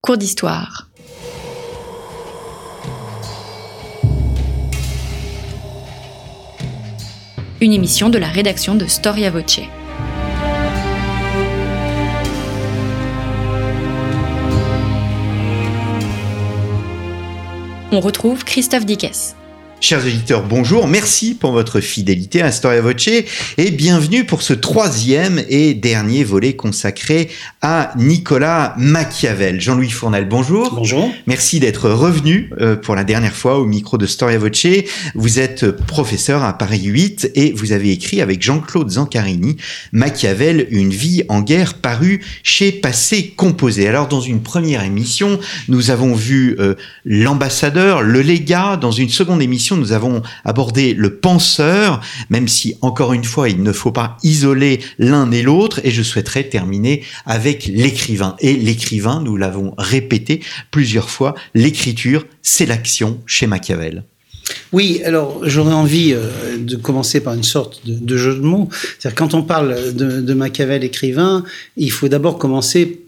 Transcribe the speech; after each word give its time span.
Cours 0.00 0.16
d'histoire. 0.16 0.88
Une 7.60 7.72
émission 7.72 8.08
de 8.08 8.16
la 8.16 8.28
rédaction 8.28 8.76
de 8.76 8.86
Storia 8.86 9.30
Voce. 9.30 9.58
On 17.90 17.98
retrouve 17.98 18.44
Christophe 18.44 18.86
Dickès. 18.86 19.34
Chers 19.80 20.04
auditeurs, 20.04 20.42
bonjour, 20.42 20.88
merci 20.88 21.36
pour 21.36 21.52
votre 21.52 21.80
fidélité 21.80 22.42
à 22.42 22.50
Storia 22.50 22.80
Voce 22.80 23.06
et 23.06 23.70
bienvenue 23.70 24.24
pour 24.24 24.42
ce 24.42 24.52
troisième 24.52 25.40
et 25.48 25.72
dernier 25.72 26.24
volet 26.24 26.56
consacré 26.56 27.30
à 27.60 27.92
Nicolas 27.96 28.74
Machiavel. 28.78 29.60
Jean-Louis 29.60 29.90
Fournel, 29.90 30.28
bonjour. 30.28 30.74
Bonjour. 30.74 31.10
Merci 31.26 31.58
d'être 31.58 31.90
revenu 31.90 32.50
euh, 32.60 32.76
pour 32.76 32.94
la 32.94 33.02
dernière 33.02 33.34
fois 33.34 33.58
au 33.58 33.64
micro 33.64 33.98
de 33.98 34.06
Storia 34.06 34.38
Voce. 34.38 34.66
Vous 35.16 35.40
êtes 35.40 35.72
professeur 35.72 36.44
à 36.44 36.56
Paris 36.56 36.84
8 36.84 37.32
et 37.34 37.52
vous 37.52 37.72
avez 37.72 37.90
écrit 37.90 38.22
avec 38.22 38.42
Jean-Claude 38.42 38.90
Zancarini 38.90 39.56
Machiavel, 39.90 40.68
une 40.70 40.90
vie 40.90 41.24
en 41.28 41.40
guerre 41.40 41.74
paru 41.74 42.20
chez 42.44 42.70
Passé 42.70 43.34
Composé. 43.36 43.88
Alors 43.88 44.06
dans 44.06 44.20
une 44.20 44.40
première 44.40 44.84
émission, 44.84 45.40
nous 45.66 45.90
avons 45.90 46.14
vu 46.14 46.54
euh, 46.60 46.76
l'ambassadeur, 47.04 48.02
le 48.02 48.20
légat, 48.20 48.76
dans 48.76 48.92
une 48.92 49.08
seconde 49.08 49.42
émission, 49.42 49.76
nous 49.76 49.90
avons 49.90 50.22
abordé 50.44 50.94
le 50.94 51.16
penseur, 51.16 52.00
même 52.30 52.46
si, 52.46 52.76
encore 52.82 53.12
une 53.12 53.24
fois, 53.24 53.48
il 53.48 53.64
ne 53.64 53.72
faut 53.72 53.92
pas 53.92 54.16
isoler 54.22 54.78
l'un 54.98 55.30
et 55.32 55.42
l'autre, 55.42 55.80
et 55.82 55.90
je 55.90 56.02
souhaiterais 56.04 56.44
terminer 56.44 57.02
avec 57.26 57.47
l'écrivain. 57.68 58.36
Et 58.40 58.54
l'écrivain, 58.54 59.20
nous 59.20 59.36
l'avons 59.36 59.74
répété 59.78 60.40
plusieurs 60.70 61.10
fois, 61.10 61.34
l'écriture, 61.54 62.26
c'est 62.42 62.66
l'action 62.66 63.20
chez 63.26 63.46
Machiavel. 63.46 64.04
Oui, 64.72 65.00
alors 65.04 65.40
j'aurais 65.44 65.74
envie 65.74 66.12
euh, 66.12 66.58
de 66.58 66.76
commencer 66.76 67.20
par 67.20 67.34
une 67.34 67.42
sorte 67.42 67.86
de, 67.86 68.16
jeu 68.16 68.34
de 68.34 68.40
mots. 68.40 68.68
C'est-à-dire 68.98 69.16
quand 69.16 69.34
on 69.34 69.42
parle 69.42 69.94
de, 69.94 70.34
Machiavel 70.34 70.84
écrivain, 70.84 71.44
il 71.76 71.90
faut 71.90 72.08
d'abord 72.08 72.38
commencer 72.38 73.00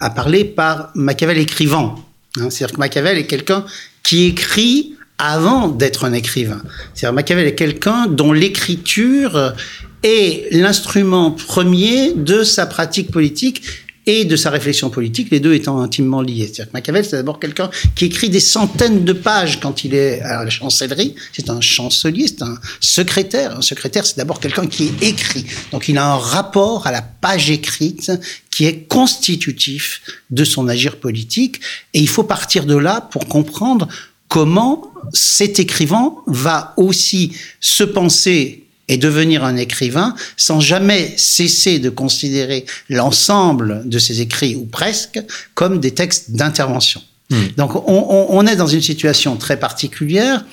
à 0.00 0.10
parler 0.10 0.44
par 0.44 0.90
Machiavel 0.94 1.38
écrivant. 1.38 1.96
Hein. 2.38 2.50
C'est-à-dire 2.50 2.74
que 2.74 2.80
Machiavel 2.80 3.18
est 3.18 3.26
quelqu'un 3.26 3.64
qui 4.02 4.26
écrit 4.26 4.94
avant 5.18 5.68
d'être 5.68 6.04
un 6.04 6.12
écrivain. 6.12 6.62
C'est-à-dire 6.94 7.14
Machiavel 7.14 7.46
est 7.46 7.54
quelqu'un 7.54 8.06
dont 8.06 8.32
l'écriture 8.32 9.54
est 10.02 10.52
l'instrument 10.52 11.30
premier 11.30 12.12
de 12.14 12.44
sa 12.44 12.66
pratique 12.66 13.10
politique 13.10 13.62
et 14.08 14.24
de 14.24 14.36
sa 14.36 14.48
réflexion 14.48 14.88
politique, 14.88 15.28
les 15.30 15.38
deux 15.38 15.52
étant 15.52 15.82
intimement 15.82 16.22
liés. 16.22 16.46
C'est-à-dire 16.46 16.68
que 16.68 16.72
Machiavel, 16.72 17.04
c'est 17.04 17.16
d'abord 17.16 17.38
quelqu'un 17.38 17.68
qui 17.94 18.06
écrit 18.06 18.30
des 18.30 18.40
centaines 18.40 19.04
de 19.04 19.12
pages 19.12 19.60
quand 19.60 19.84
il 19.84 19.94
est 19.94 20.22
à 20.22 20.44
la 20.44 20.50
chancellerie. 20.50 21.14
C'est 21.34 21.50
un 21.50 21.60
chancelier, 21.60 22.26
c'est 22.26 22.42
un 22.42 22.58
secrétaire. 22.80 23.58
Un 23.58 23.60
secrétaire, 23.60 24.06
c'est 24.06 24.16
d'abord 24.16 24.40
quelqu'un 24.40 24.66
qui 24.66 24.92
écrit. 25.02 25.44
Donc 25.72 25.88
il 25.88 25.98
a 25.98 26.10
un 26.10 26.16
rapport 26.16 26.86
à 26.86 26.90
la 26.90 27.02
page 27.02 27.50
écrite 27.50 28.10
qui 28.50 28.64
est 28.64 28.88
constitutif 28.88 30.00
de 30.30 30.42
son 30.42 30.68
agir 30.68 30.96
politique. 30.96 31.60
Et 31.92 32.00
il 32.00 32.08
faut 32.08 32.24
partir 32.24 32.64
de 32.64 32.76
là 32.76 33.02
pour 33.02 33.28
comprendre 33.28 33.88
comment 34.28 34.90
cet 35.12 35.60
écrivain 35.60 36.14
va 36.26 36.72
aussi 36.78 37.32
se 37.60 37.84
penser 37.84 38.67
et 38.88 38.96
devenir 38.96 39.44
un 39.44 39.56
écrivain 39.56 40.14
sans 40.36 40.60
jamais 40.60 41.14
cesser 41.16 41.78
de 41.78 41.90
considérer 41.90 42.64
l'ensemble 42.88 43.82
de 43.84 43.98
ses 43.98 44.20
écrits, 44.20 44.56
ou 44.56 44.64
presque, 44.64 45.20
comme 45.54 45.78
des 45.80 45.92
textes 45.92 46.32
d'intervention. 46.32 47.02
Hmm. 47.30 47.36
Donc 47.56 47.76
on, 47.76 48.26
on, 48.30 48.46
est 48.46 48.56
dans 48.56 48.66
une 48.66 48.80
situation 48.80 49.36
très 49.36 49.58
particulière 49.58 50.44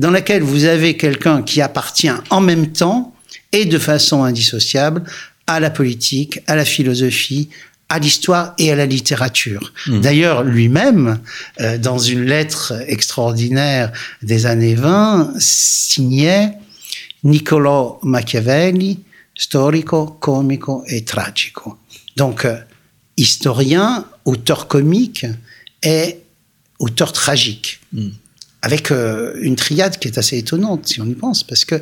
dans 0.00 0.10
laquelle 0.10 0.42
vous 0.42 0.64
avez 0.64 0.96
quelqu'un 0.96 1.42
qui 1.42 1.60
appartient 1.60 2.10
en 2.30 2.40
même 2.40 2.72
temps 2.72 3.14
et 3.52 3.66
de 3.66 3.78
façon 3.78 4.24
indissociable 4.24 5.04
à 5.46 5.60
la 5.60 5.70
politique, 5.70 6.40
à 6.48 6.56
la 6.56 6.64
philosophie, 6.64 7.50
à 7.88 8.00
l'histoire 8.00 8.54
et 8.58 8.72
à 8.72 8.74
la 8.74 8.86
littérature. 8.86 9.72
Hmm. 9.86 10.00
D'ailleurs, 10.00 10.42
lui-même, 10.42 11.20
euh, 11.60 11.78
dans 11.78 11.98
une 11.98 12.24
lettre 12.24 12.72
extraordinaire 12.88 13.92
des 14.22 14.46
années 14.46 14.74
20, 14.74 15.34
signait 15.38 16.58
Niccolò 17.24 17.98
Machiavelli, 18.02 19.04
storico, 19.32 20.16
comico 20.18 20.84
et 20.86 21.04
tragico. 21.04 21.78
Donc, 22.16 22.44
euh, 22.44 22.58
historien, 23.16 24.06
auteur 24.24 24.66
comique 24.66 25.26
et 25.82 26.20
auteur 26.78 27.12
tragique. 27.12 27.80
Hmm. 27.92 28.10
Avec 28.62 28.90
euh, 28.90 29.34
une 29.40 29.56
triade 29.56 29.98
qui 29.98 30.08
est 30.08 30.18
assez 30.18 30.38
étonnante, 30.38 30.86
si 30.86 31.00
on 31.00 31.06
y 31.06 31.14
pense, 31.14 31.44
parce 31.44 31.64
que, 31.64 31.80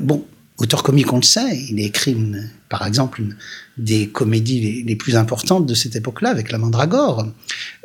bon, 0.00 0.26
auteur 0.58 0.82
comique, 0.82 1.12
on 1.12 1.16
le 1.16 1.22
sait, 1.22 1.58
il 1.68 1.78
a 1.80 1.84
écrit, 1.84 2.12
une, 2.12 2.50
par 2.68 2.86
exemple, 2.86 3.20
une, 3.20 3.36
des 3.76 4.08
comédies 4.08 4.82
les, 4.84 4.96
plus 4.96 5.16
importantes 5.16 5.66
de 5.66 5.74
cette 5.74 5.96
époque-là, 5.96 6.30
avec 6.30 6.50
la 6.50 6.58
Mandragore. 6.58 7.26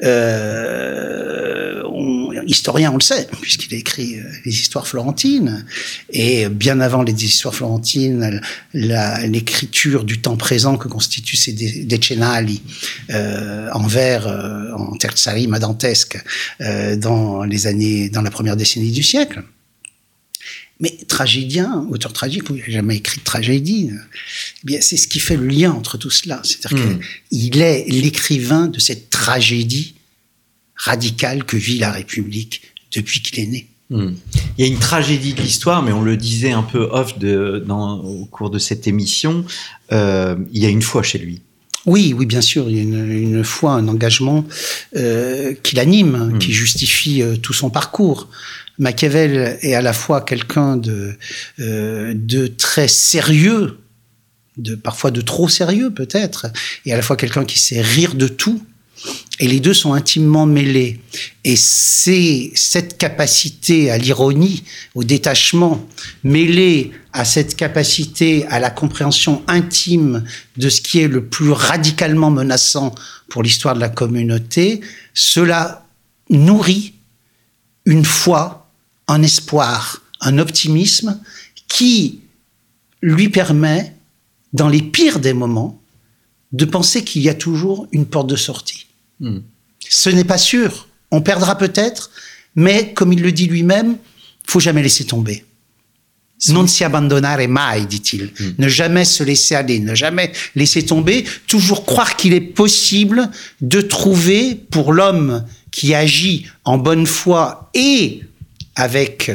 Euh, 0.04 1.84
on, 1.86 2.32
historien, 2.46 2.92
on 2.92 2.96
le 2.96 3.02
sait, 3.02 3.28
puisqu'il 3.42 3.74
a 3.76 3.78
écrit 3.78 4.20
euh, 4.20 4.24
les 4.46 4.52
histoires 4.52 4.88
florentines. 4.88 5.66
Et 6.10 6.48
bien 6.50 6.80
avant 6.80 7.04
les 7.04 7.26
histoires 7.26 7.54
florentines, 7.54 8.42
l'écriture 8.74 10.04
du 10.04 10.22
temps 10.22 10.38
présent 10.38 10.78
que 10.78 10.88
constituent 10.88 11.38
ces 11.38 11.54
Decennali 11.54 12.62
euh, 13.10 13.70
en 13.74 13.88
vers, 13.88 14.28
euh, 14.28 14.72
en 14.74 14.96
terza 14.96 15.32
rima 15.32 15.60
dantesque, 15.60 16.18
euh, 16.62 16.96
dans 16.96 17.44
les 17.44 17.68
années, 17.68 18.10
dans 18.10 18.22
la 18.22 18.32
première 18.32 18.56
décennie 18.56 18.92
du 18.92 19.04
siècle. 19.04 19.44
Mais 20.82 20.98
tragédien, 21.08 21.88
auteur 21.92 22.12
tragique, 22.12 22.44
il 22.50 22.56
n'a 22.56 22.70
jamais 22.70 22.98
écrit 22.98 23.20
de 23.20 23.24
tragédie. 23.24 23.92
Eh 23.92 24.66
bien, 24.66 24.82
c'est 24.82 24.98
ce 24.98 25.08
qui 25.08 25.20
fait 25.20 25.38
le 25.38 25.46
lien 25.46 25.72
entre 25.72 25.98
tout 25.98 26.10
cela. 26.10 26.42
C'est-à-dire 26.44 26.96
hmm. 26.96 27.00
qu'il 27.30 27.62
est 27.62 27.86
l'écrivain 27.88 28.68
de 28.68 28.80
cette 28.80 29.12
tragédie 29.12 29.94
radicale 30.76 31.44
que 31.44 31.56
vit 31.56 31.78
la 31.78 31.92
République 31.92 32.64
depuis 32.94 33.22
qu'il 33.22 33.40
est 33.40 33.48
né. 33.48 33.68
Hmm. 33.92 34.14
Il 34.58 34.66
y 34.66 34.68
a 34.68 34.72
une 34.72 34.80
tragédie 34.80 35.34
de 35.34 35.42
l'histoire, 35.42 35.84
mais 35.84 35.92
on 35.92 36.02
le 36.02 36.18
disait 36.18 36.52
un 36.52 36.64
peu 36.64 36.90
off 36.92 37.20
de, 37.20 37.64
dans, 37.66 38.00
au 38.00 38.26
cours 38.26 38.50
de 38.50 38.58
cette 38.58 38.88
émission. 38.88 39.46
Euh, 39.92 40.36
il 40.52 40.64
y 40.64 40.66
a 40.66 40.70
une 40.70 40.82
foi 40.82 41.04
chez 41.04 41.20
lui. 41.20 41.42
Oui, 41.86 42.14
oui, 42.16 42.26
bien 42.26 42.42
sûr. 42.42 42.70
Il 42.70 42.76
y 42.76 42.80
a 42.80 42.84
une, 42.84 43.12
une 43.12 43.44
foi, 43.44 43.74
un 43.74 43.88
engagement 43.88 44.46
euh, 44.96 45.54
qui 45.64 45.76
l'anime, 45.76 46.34
hmm. 46.34 46.40
qui 46.40 46.54
justifie 46.54 47.22
euh, 47.22 47.36
tout 47.38 47.54
son 47.54 47.70
parcours. 47.70 48.30
Machiavel 48.78 49.58
est 49.62 49.74
à 49.74 49.82
la 49.82 49.94
fois 49.94 50.22
quelqu'un 50.22 50.78
de, 50.78 51.16
euh, 51.60 52.14
de 52.16 52.48
très 52.48 52.88
sérieux, 52.88 53.80
de 54.58 54.76
parfois 54.76 55.12
de 55.12 55.22
trop 55.22 55.50
sérieux 55.50 55.92
peut-être, 55.92 56.48
et 56.86 56.94
à 56.94 56.96
la 56.96 57.04
fois 57.04 57.16
quelqu'un 57.16 57.46
qui 57.46 57.60
sait 57.60 57.82
rire 57.82 58.16
de 58.16 58.28
tout. 58.28 58.64
Et 59.42 59.48
les 59.48 59.60
deux 59.60 59.74
sont 59.74 59.94
intimement 59.94 60.46
mêlés. 60.46 61.02
Et 61.44 61.56
c'est 61.58 62.52
cette 62.56 62.98
capacité 62.98 63.92
à 63.92 63.98
l'ironie, 63.98 64.64
au 64.96 65.04
détachement, 65.04 65.86
mêlée 66.24 66.92
à 67.12 67.26
cette 67.26 67.56
capacité 67.56 68.46
à 68.48 68.60
la 68.60 68.70
compréhension 68.70 69.44
intime 69.48 70.24
de 70.56 70.70
ce 70.70 70.80
qui 70.80 71.00
est 71.00 71.10
le 71.10 71.26
plus 71.26 71.52
radicalement 71.52 72.32
menaçant 72.32 72.96
pour 73.28 73.44
l'histoire 73.44 73.76
de 73.76 73.82
la 73.82 73.90
communauté, 73.90 74.80
cela 75.14 75.86
nourrit 76.30 76.94
une 77.86 78.06
foi 78.06 78.62
un 79.12 79.24
espoir, 79.24 80.02
un 80.22 80.38
optimisme 80.38 81.20
qui 81.68 82.22
lui 83.02 83.30
permet, 83.30 83.94
dans 84.54 84.70
les 84.70 84.82
pires 84.82 85.20
des 85.20 85.34
moments, 85.34 85.82
de 86.52 86.66
penser 86.66 87.04
qu'il 87.04 87.22
y 87.22 87.30
a 87.30 87.34
toujours 87.34 87.88
une 87.92 88.06
porte 88.06 88.28
de 88.28 88.36
sortie. 88.36 88.88
Hmm. 89.22 89.40
Ce 89.88 90.10
n'est 90.10 90.26
pas 90.26 90.38
sûr, 90.38 90.88
on 91.12 91.22
perdra 91.22 91.58
peut-être, 91.58 92.12
mais 92.56 92.92
comme 92.94 93.14
il 93.14 93.22
le 93.22 93.32
dit 93.32 93.48
lui-même, 93.48 93.98
faut 94.46 94.60
jamais 94.60 94.84
laisser 94.84 95.06
tomber. 95.06 95.46
Non 96.50 96.66
si 96.66 96.84
abbandonare 96.84 97.48
mai, 97.48 97.86
dit-il. 97.88 98.32
Hmm. 98.40 98.54
Ne 98.58 98.68
jamais 98.68 99.06
se 99.06 99.24
laisser 99.24 99.56
aller, 99.56 99.80
ne 99.80 99.94
jamais 99.94 100.32
laisser 100.56 100.84
tomber, 100.84 101.24
toujours 101.48 101.86
croire 101.86 102.16
qu'il 102.16 102.34
est 102.34 102.42
possible 102.42 103.30
de 103.62 103.80
trouver 103.80 104.56
pour 104.56 104.92
l'homme 104.92 105.46
qui 105.70 105.94
agit 105.94 106.48
en 106.66 106.78
bonne 106.78 107.06
foi 107.06 107.70
et 107.76 108.22
avec 108.76 109.32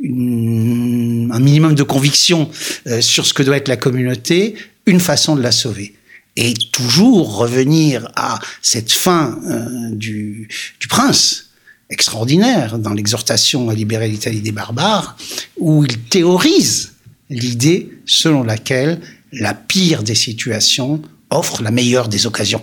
une, 0.00 1.30
un 1.32 1.40
minimum 1.40 1.74
de 1.74 1.82
conviction 1.84 2.50
euh, 2.86 3.00
sur 3.00 3.24
ce 3.24 3.34
que 3.34 3.42
doit 3.42 3.56
être 3.56 3.68
la 3.68 3.76
communauté, 3.76 4.56
une 4.86 5.00
façon 5.00 5.36
de 5.36 5.42
la 5.42 5.52
sauver. 5.52 5.94
Et 6.40 6.54
toujours 6.54 7.36
revenir 7.36 8.08
à 8.14 8.38
cette 8.62 8.92
fin 8.92 9.40
euh, 9.50 9.90
du, 9.90 10.48
prince, 10.88 11.46
extraordinaire 11.90 12.78
dans 12.78 12.92
l'exhortation 12.92 13.68
à 13.70 13.74
libérer 13.74 14.06
l'Italie 14.06 14.40
des 14.40 14.52
barbares, 14.52 15.16
où 15.56 15.84
il 15.84 15.98
théorise 15.98 16.92
l'idée 17.28 17.90
selon 18.06 18.44
laquelle 18.44 19.00
la 19.32 19.52
pire 19.52 20.04
des 20.04 20.14
situations 20.14 21.02
offre 21.30 21.60
la 21.60 21.72
meilleure 21.72 22.06
des 22.06 22.28
occasions. 22.28 22.62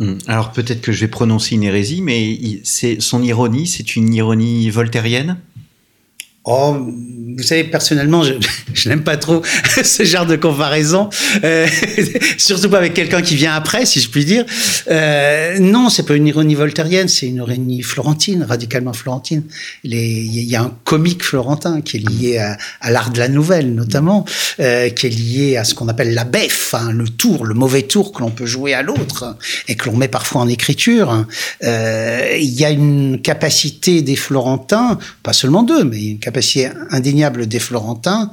Hum. 0.00 0.18
Alors 0.26 0.50
peut-être 0.50 0.80
que 0.80 0.90
je 0.90 1.02
vais 1.02 1.08
prononcer 1.08 1.54
une 1.54 1.62
hérésie, 1.62 2.02
mais 2.02 2.60
c'est 2.64 3.00
son 3.00 3.22
ironie, 3.22 3.68
c'est 3.68 3.94
une 3.94 4.12
ironie 4.12 4.68
voltairienne? 4.68 5.38
Oh, 6.44 6.76
vous 7.36 7.42
savez, 7.42 7.62
personnellement, 7.64 8.24
je, 8.24 8.34
n'aime 8.88 9.04
pas 9.04 9.16
trop 9.16 9.42
ce 9.84 10.02
genre 10.02 10.26
de 10.26 10.34
comparaison, 10.34 11.08
euh, 11.44 11.68
surtout 12.36 12.68
pas 12.68 12.78
avec 12.78 12.94
quelqu'un 12.94 13.22
qui 13.22 13.36
vient 13.36 13.54
après, 13.54 13.86
si 13.86 14.00
je 14.00 14.08
puis 14.08 14.24
dire. 14.24 14.44
Euh, 14.90 15.60
non, 15.60 15.88
c'est 15.88 16.02
pas 16.04 16.16
une 16.16 16.26
ironie 16.26 16.56
voltairienne, 16.56 17.06
c'est 17.06 17.26
une 17.26 17.36
ironie 17.36 17.82
florentine, 17.82 18.42
radicalement 18.42 18.92
florentine. 18.92 19.44
Il 19.84 20.42
y 20.42 20.56
a 20.56 20.62
un 20.62 20.76
comique 20.82 21.22
florentin 21.22 21.80
qui 21.80 21.98
est 21.98 22.08
lié 22.10 22.38
à, 22.38 22.56
à 22.80 22.90
l'art 22.90 23.10
de 23.10 23.20
la 23.20 23.28
nouvelle, 23.28 23.72
notamment, 23.72 24.24
euh, 24.58 24.90
qui 24.90 25.06
est 25.06 25.10
lié 25.10 25.56
à 25.56 25.64
ce 25.64 25.74
qu'on 25.74 25.86
appelle 25.86 26.12
la 26.12 26.24
beffe, 26.24 26.74
hein, 26.74 26.90
le 26.92 27.08
tour, 27.08 27.44
le 27.44 27.54
mauvais 27.54 27.82
tour 27.82 28.12
que 28.12 28.20
l'on 28.20 28.30
peut 28.30 28.46
jouer 28.46 28.74
à 28.74 28.82
l'autre 28.82 29.36
et 29.68 29.76
que 29.76 29.88
l'on 29.88 29.96
met 29.96 30.08
parfois 30.08 30.40
en 30.40 30.48
écriture. 30.48 31.24
Euh, 31.62 32.36
il 32.36 32.52
y 32.52 32.64
a 32.64 32.70
une 32.70 33.20
capacité 33.22 34.02
des 34.02 34.16
Florentins, 34.16 34.98
pas 35.22 35.32
seulement 35.32 35.62
d'eux, 35.62 35.84
mais 35.84 36.02
une 36.02 36.18
capacité 36.18 36.31
indéniable 36.90 37.46
des 37.46 37.58
Florentins 37.58 38.30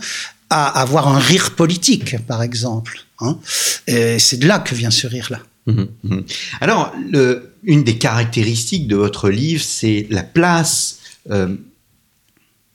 à 0.50 0.68
avoir 0.81 1.07
un 1.07 1.19
rire 1.19 1.56
politique, 1.56 2.18
par 2.25 2.42
exemple. 2.42 3.06
Hein. 3.19 3.38
C'est 3.86 4.38
de 4.38 4.48
là 4.48 4.60
que 4.60 4.75
vient 4.75 4.92
ce 4.92 5.07
rire-là. 5.07 5.40
Mmh, 5.68 5.84
mmh. 6.04 6.19
Alors, 6.62 6.94
le, 7.12 7.54
une 7.63 7.84
des 7.84 7.98
caractéristiques 7.98 8.88
de 8.88 8.96
votre 8.96 9.30
livre, 9.30 9.63
c'est 9.63 10.07
la 10.10 10.24
place 10.24 11.00
euh, 11.30 11.56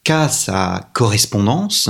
qu'a 0.05 0.29
sa 0.29 0.91
correspondance. 0.93 1.89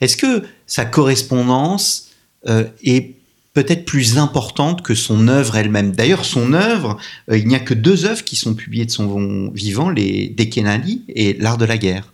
Est-ce 0.00 0.16
que 0.16 0.42
sa 0.66 0.84
correspondance 0.84 2.10
euh, 2.46 2.64
est 2.82 3.14
peut-être 3.54 3.84
plus 3.84 4.18
importante 4.18 4.82
que 4.82 4.94
son 4.94 5.28
œuvre 5.28 5.56
elle-même? 5.56 5.92
D'ailleurs, 5.92 6.24
son 6.24 6.52
œuvre, 6.52 6.98
euh, 7.30 7.38
il 7.38 7.48
n'y 7.48 7.54
a 7.54 7.60
que 7.60 7.74
deux 7.74 8.04
œuvres 8.04 8.24
qui 8.24 8.36
sont 8.36 8.54
publiées 8.54 8.86
de 8.86 8.90
son 8.90 9.50
vivant, 9.50 9.88
les 9.90 10.28
Dekenali 10.28 11.02
et 11.08 11.34
L'Art 11.34 11.58
de 11.58 11.64
la 11.64 11.78
guerre. 11.78 12.12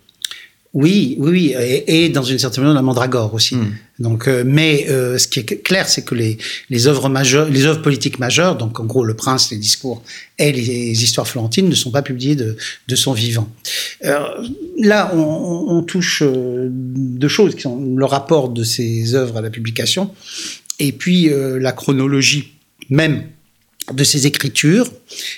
Oui, 0.72 1.16
oui, 1.18 1.30
oui, 1.56 1.82
et, 1.88 2.10
dans 2.10 2.22
une 2.22 2.38
certaine 2.38 2.62
mesure 2.62 2.74
la 2.74 2.82
Mandragore 2.82 3.34
aussi. 3.34 3.56
Hmm. 3.56 3.72
Donc, 3.98 4.28
euh, 4.28 4.44
mais 4.46 4.86
euh, 4.88 5.18
ce 5.18 5.26
qui 5.26 5.40
est 5.40 5.62
clair, 5.62 5.88
c'est 5.88 6.04
que 6.04 6.14
les, 6.14 6.38
les 6.70 6.86
œuvres 6.86 7.08
majeures, 7.08 7.48
les 7.48 7.66
œuvres 7.66 7.82
politiques 7.82 8.20
majeures, 8.20 8.56
donc 8.56 8.78
en 8.78 8.84
gros 8.84 9.04
le 9.04 9.14
Prince, 9.14 9.50
les 9.50 9.56
discours 9.56 10.02
et 10.38 10.52
les, 10.52 11.02
histoires 11.02 11.26
florentines, 11.26 11.68
ne 11.68 11.74
sont 11.74 11.90
pas 11.90 12.02
publiées 12.02 12.36
de, 12.36 12.56
de 12.86 12.96
son 12.96 13.12
vivant. 13.12 13.48
là, 14.00 15.10
on, 15.12 15.64
on 15.68 15.82
touche 15.82 16.22
euh, 16.22 16.68
deux 16.70 17.28
choses 17.28 17.56
qui 17.56 17.62
sont 17.62 17.94
le 17.96 18.04
rapport 18.04 18.48
de 18.48 18.62
ces 18.62 19.14
œuvres 19.16 19.38
à 19.38 19.40
la 19.40 19.50
publication, 19.50 20.10
et 20.78 20.92
puis 20.92 21.30
la 21.58 21.72
chronologie 21.72 22.54
même 22.88 23.24
de 23.92 24.04
ses 24.04 24.26
écritures. 24.26 24.90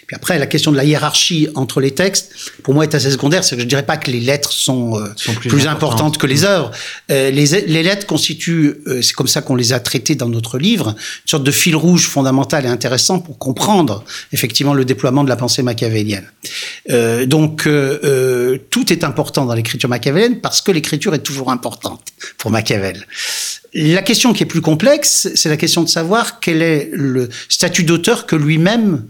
Puis 0.06 0.14
après, 0.14 0.38
la 0.38 0.46
question 0.46 0.70
de 0.70 0.76
la 0.76 0.84
hiérarchie 0.84 1.48
entre 1.54 1.80
les 1.80 1.92
textes, 1.92 2.32
pour 2.62 2.74
moi, 2.74 2.84
est 2.84 2.94
assez 2.94 3.10
secondaire. 3.10 3.42
C'est 3.44 3.56
que 3.56 3.62
je 3.62 3.66
dirais 3.66 3.84
pas 3.84 3.96
que 3.96 4.10
les 4.10 4.20
lettres 4.20 4.52
sont, 4.52 4.98
euh, 4.98 5.08
plus, 5.40 5.66
importantes 5.66 6.19
que 6.19 6.26
les 6.26 6.44
œuvres. 6.44 6.70
Euh, 7.10 7.30
les, 7.30 7.46
les, 7.46 7.82
lettres 7.82 8.06
constituent, 8.06 8.74
euh, 8.86 9.02
c'est 9.02 9.14
comme 9.14 9.28
ça 9.28 9.40
qu'on 9.40 9.54
les 9.54 9.72
a 9.72 9.80
traitées 9.80 10.14
dans 10.14 10.28
notre 10.28 10.58
livre, 10.58 10.88
une 10.88 11.28
sorte 11.28 11.44
de 11.44 11.50
fil 11.50 11.74
rouge 11.74 12.06
fondamental 12.06 12.64
et 12.64 12.69
intéressant 12.69 13.19
pour 13.19 13.38
comprendre 13.38 14.04
effectivement 14.32 14.74
le 14.74 14.84
déploiement 14.84 15.24
de 15.24 15.28
la 15.28 15.36
pensée 15.36 15.62
machiavélienne. 15.62 16.26
donc, 17.26 17.69
tout 18.70 18.92
est 18.92 19.04
important 19.04 19.46
dans 19.46 19.54
l'écriture 19.54 19.88
machiavélienne 19.88 20.40
parce 20.40 20.60
que 20.60 20.70
l'écriture 20.70 21.14
est 21.14 21.22
toujours 21.22 21.50
importante 21.50 22.02
pour 22.38 22.50
Machiavel. 22.50 23.06
La 23.74 24.02
question 24.02 24.32
qui 24.32 24.42
est 24.42 24.46
plus 24.46 24.60
complexe, 24.60 25.30
c'est 25.34 25.48
la 25.48 25.56
question 25.56 25.82
de 25.82 25.88
savoir 25.88 26.40
quel 26.40 26.60
est 26.60 26.90
le 26.92 27.28
statut 27.48 27.84
d'auteur 27.84 28.26
que 28.26 28.36
lui-même 28.36 29.04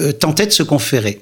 euh, 0.00 0.12
tentait 0.12 0.46
de 0.46 0.52
se 0.52 0.62
conférer. 0.62 1.20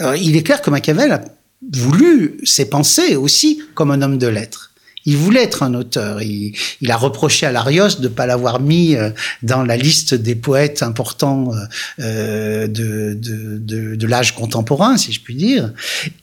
Euh, 0.00 0.16
il 0.16 0.36
est 0.36 0.42
clair 0.42 0.62
que 0.62 0.70
Machiavel 0.70 1.12
a 1.12 1.24
voulu 1.72 2.38
ses 2.44 2.66
pensées 2.66 3.16
aussi 3.16 3.62
comme 3.74 3.90
un 3.90 4.02
homme 4.02 4.18
de 4.18 4.28
lettres 4.28 4.66
il 5.04 5.16
voulait 5.16 5.44
être 5.44 5.62
un 5.62 5.72
auteur. 5.72 6.20
Il, 6.20 6.52
a 6.90 6.96
reproché 6.96 7.46
à 7.46 7.52
Larios 7.52 7.96
de 7.98 8.02
ne 8.02 8.08
pas 8.08 8.26
l'avoir 8.26 8.60
mis 8.60 8.94
euh, 8.94 9.08
dans 9.42 9.62
la 9.62 9.78
liste 9.78 10.12
des 10.12 10.34
poètes 10.34 10.82
importants 10.82 11.50
de, 11.98 12.66
de, 12.66 13.94
de, 13.94 14.06
l'âge 14.06 14.34
contemporain, 14.34 14.98
si 14.98 15.12
je 15.12 15.22
puis 15.22 15.34
dire. 15.34 15.72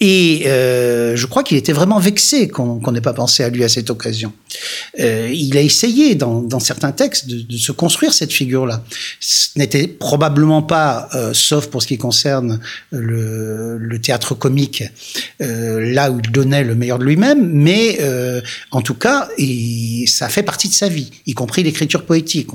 Et 0.01 0.43
je 0.45 1.25
crois 1.25 1.41
qu'il 1.41 1.57
était 1.57 1.73
vraiment 1.73 1.97
vexé 1.97 2.47
qu'on 2.47 2.91
n'ait 2.91 3.01
pas 3.01 3.13
pensé 3.13 3.43
à 3.43 3.49
lui 3.49 3.63
à 3.63 3.69
cette 3.69 3.89
occasion. 3.89 4.33
Il 4.97 5.57
a 5.57 5.61
essayé, 5.61 6.15
dans, 6.15 6.59
certains 6.59 6.91
textes, 6.91 7.27
de, 7.27 7.57
se 7.57 7.71
construire 7.71 8.13
cette 8.13 8.31
figure-là. 8.31 8.83
Ce 9.19 9.49
n'était 9.57 9.87
probablement 9.87 10.61
pas, 10.61 11.09
sauf 11.33 11.67
pour 11.67 11.81
ce 11.81 11.87
qui 11.87 11.97
concerne 11.97 12.59
le, 12.91 13.97
théâtre 14.01 14.35
comique, 14.35 14.83
là 15.39 16.11
où 16.11 16.19
il 16.23 16.31
donnait 16.31 16.63
le 16.63 16.75
meilleur 16.75 16.99
de 16.99 17.05
lui-même, 17.05 17.49
mais 17.51 17.99
en 18.71 18.81
tout 18.81 18.93
cas, 18.93 19.29
ça 20.07 20.29
fait 20.29 20.43
partie 20.43 20.69
de 20.69 20.73
sa 20.73 20.89
vie, 20.89 21.11
y 21.25 21.33
compris 21.33 21.63
l'écriture 21.63 22.05
poétique. 22.05 22.49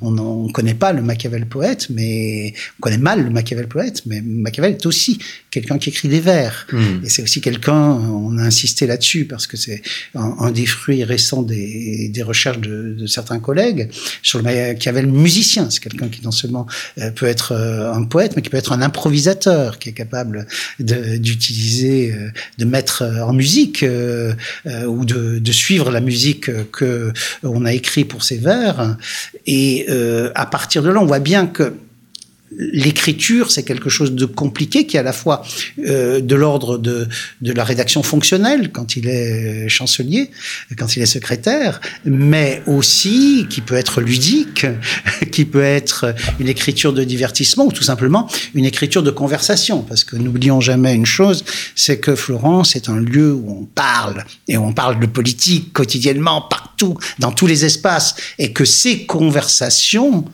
On 0.00 0.10
ne 0.10 0.52
connaît 0.52 0.74
pas 0.74 0.92
le 0.92 1.02
Machiavel 1.02 1.46
poète, 1.46 1.88
mais 1.90 2.54
on 2.78 2.82
connaît 2.82 2.98
mal 2.98 3.22
le 3.22 3.30
Machiavel 3.30 3.68
poète, 3.68 4.02
mais 4.06 4.20
Machiavel 4.20 4.72
est 4.72 4.86
aussi 4.86 5.18
quelqu'un 5.56 5.78
qui 5.78 5.88
écrit 5.90 6.08
des 6.08 6.20
vers. 6.20 6.66
Hmm. 6.72 7.04
Et 7.04 7.08
c'est 7.08 7.22
aussi 7.22 7.40
quelqu'un, 7.40 7.82
on 7.82 8.36
a 8.38 8.42
insisté 8.42 8.86
là-dessus, 8.86 9.24
parce 9.24 9.46
que 9.46 9.56
c'est 9.56 9.82
un, 10.14 10.50
des 10.50 10.66
fruits 10.66 11.04
récents 11.04 11.42
des, 11.42 12.08
des 12.08 12.22
recherches 12.22 12.60
de, 12.60 12.94
de, 12.98 13.06
certains 13.06 13.38
collègues 13.38 13.88
sur 14.22 14.38
le 14.38 14.44
Machiavel 14.44 15.06
musicien. 15.06 15.68
C'est 15.70 15.80
quelqu'un 15.80 16.08
qui 16.08 16.22
non 16.22 16.30
seulement 16.30 16.66
euh, 16.98 17.10
peut 17.10 17.26
être 17.26 17.52
euh, 17.52 17.92
un 17.92 18.04
poète, 18.04 18.34
mais 18.36 18.42
qui 18.42 18.50
peut 18.50 18.58
être 18.58 18.72
un 18.72 18.82
improvisateur, 18.82 19.78
qui 19.78 19.88
est 19.88 19.98
capable 20.04 20.46
d'utiliser, 20.78 22.12
euh, 22.12 22.30
de, 22.58 22.64
mettre 22.66 23.02
en 23.02 23.32
musique 23.32 23.84
ou 23.84 25.04
de, 25.04 25.38
de 25.38 25.52
suivre 25.52 25.90
la 25.90 26.00
musique 26.00 26.50
que 26.72 27.12
on 27.44 27.64
a 27.64 27.72
écrit 27.72 28.04
pour 28.04 28.24
ces 28.24 28.36
vers. 28.36 28.96
Et 29.46 29.86
euh, 29.88 30.30
à 30.34 30.46
partir 30.46 30.82
de 30.82 30.90
là, 30.90 31.00
on 31.00 31.06
voit 31.06 31.20
bien 31.20 31.46
que 31.46 31.74
l'écriture, 32.50 33.50
c'est 33.50 33.64
quelque 33.64 33.90
chose 33.90 34.12
de 34.12 34.24
compliqué 34.24 34.86
qui 34.86 34.96
est 34.96 35.00
à 35.00 35.02
la 35.02 35.12
fois 35.12 35.42
euh, 35.78 36.20
de 36.20 36.34
l'ordre 36.34 36.78
de, 36.78 37.08
de 37.40 37.52
la 37.52 37.64
rédaction 37.64 38.02
fonctionnelle 38.02 38.70
quand 38.72 38.96
il 38.96 39.08
est 39.08 39.68
chancelier, 39.68 40.30
quand 40.76 40.96
il 40.96 41.02
est 41.02 41.06
secrétaire, 41.06 41.80
mais 42.04 42.62
aussi 42.66 43.46
qui 43.50 43.60
peut 43.60 43.74
être 43.74 44.00
ludique, 44.00 44.66
qui 45.32 45.44
peut 45.44 45.62
être 45.62 46.14
une 46.38 46.48
écriture 46.48 46.92
de 46.92 47.04
divertissement 47.04 47.66
ou 47.66 47.72
tout 47.72 47.82
simplement 47.82 48.28
une 48.54 48.64
écriture 48.64 49.02
de 49.02 49.10
conversation. 49.10 49.82
Parce 49.82 50.04
que 50.04 50.16
n'oublions 50.16 50.60
jamais 50.60 50.94
une 50.94 51.06
chose, 51.06 51.44
c'est 51.74 51.98
que 51.98 52.14
Florence 52.14 52.76
est 52.76 52.88
un 52.88 53.00
lieu 53.00 53.32
où 53.32 53.62
on 53.62 53.64
parle 53.64 54.24
et 54.48 54.56
où 54.56 54.64
on 54.64 54.72
parle 54.72 55.00
de 55.00 55.06
politique 55.06 55.72
quotidiennement, 55.72 56.42
partout, 56.42 56.96
dans 57.18 57.32
tous 57.32 57.46
les 57.46 57.64
espaces, 57.64 58.14
et 58.38 58.52
que 58.52 58.64
ces 58.64 59.04
conversations 59.06 60.24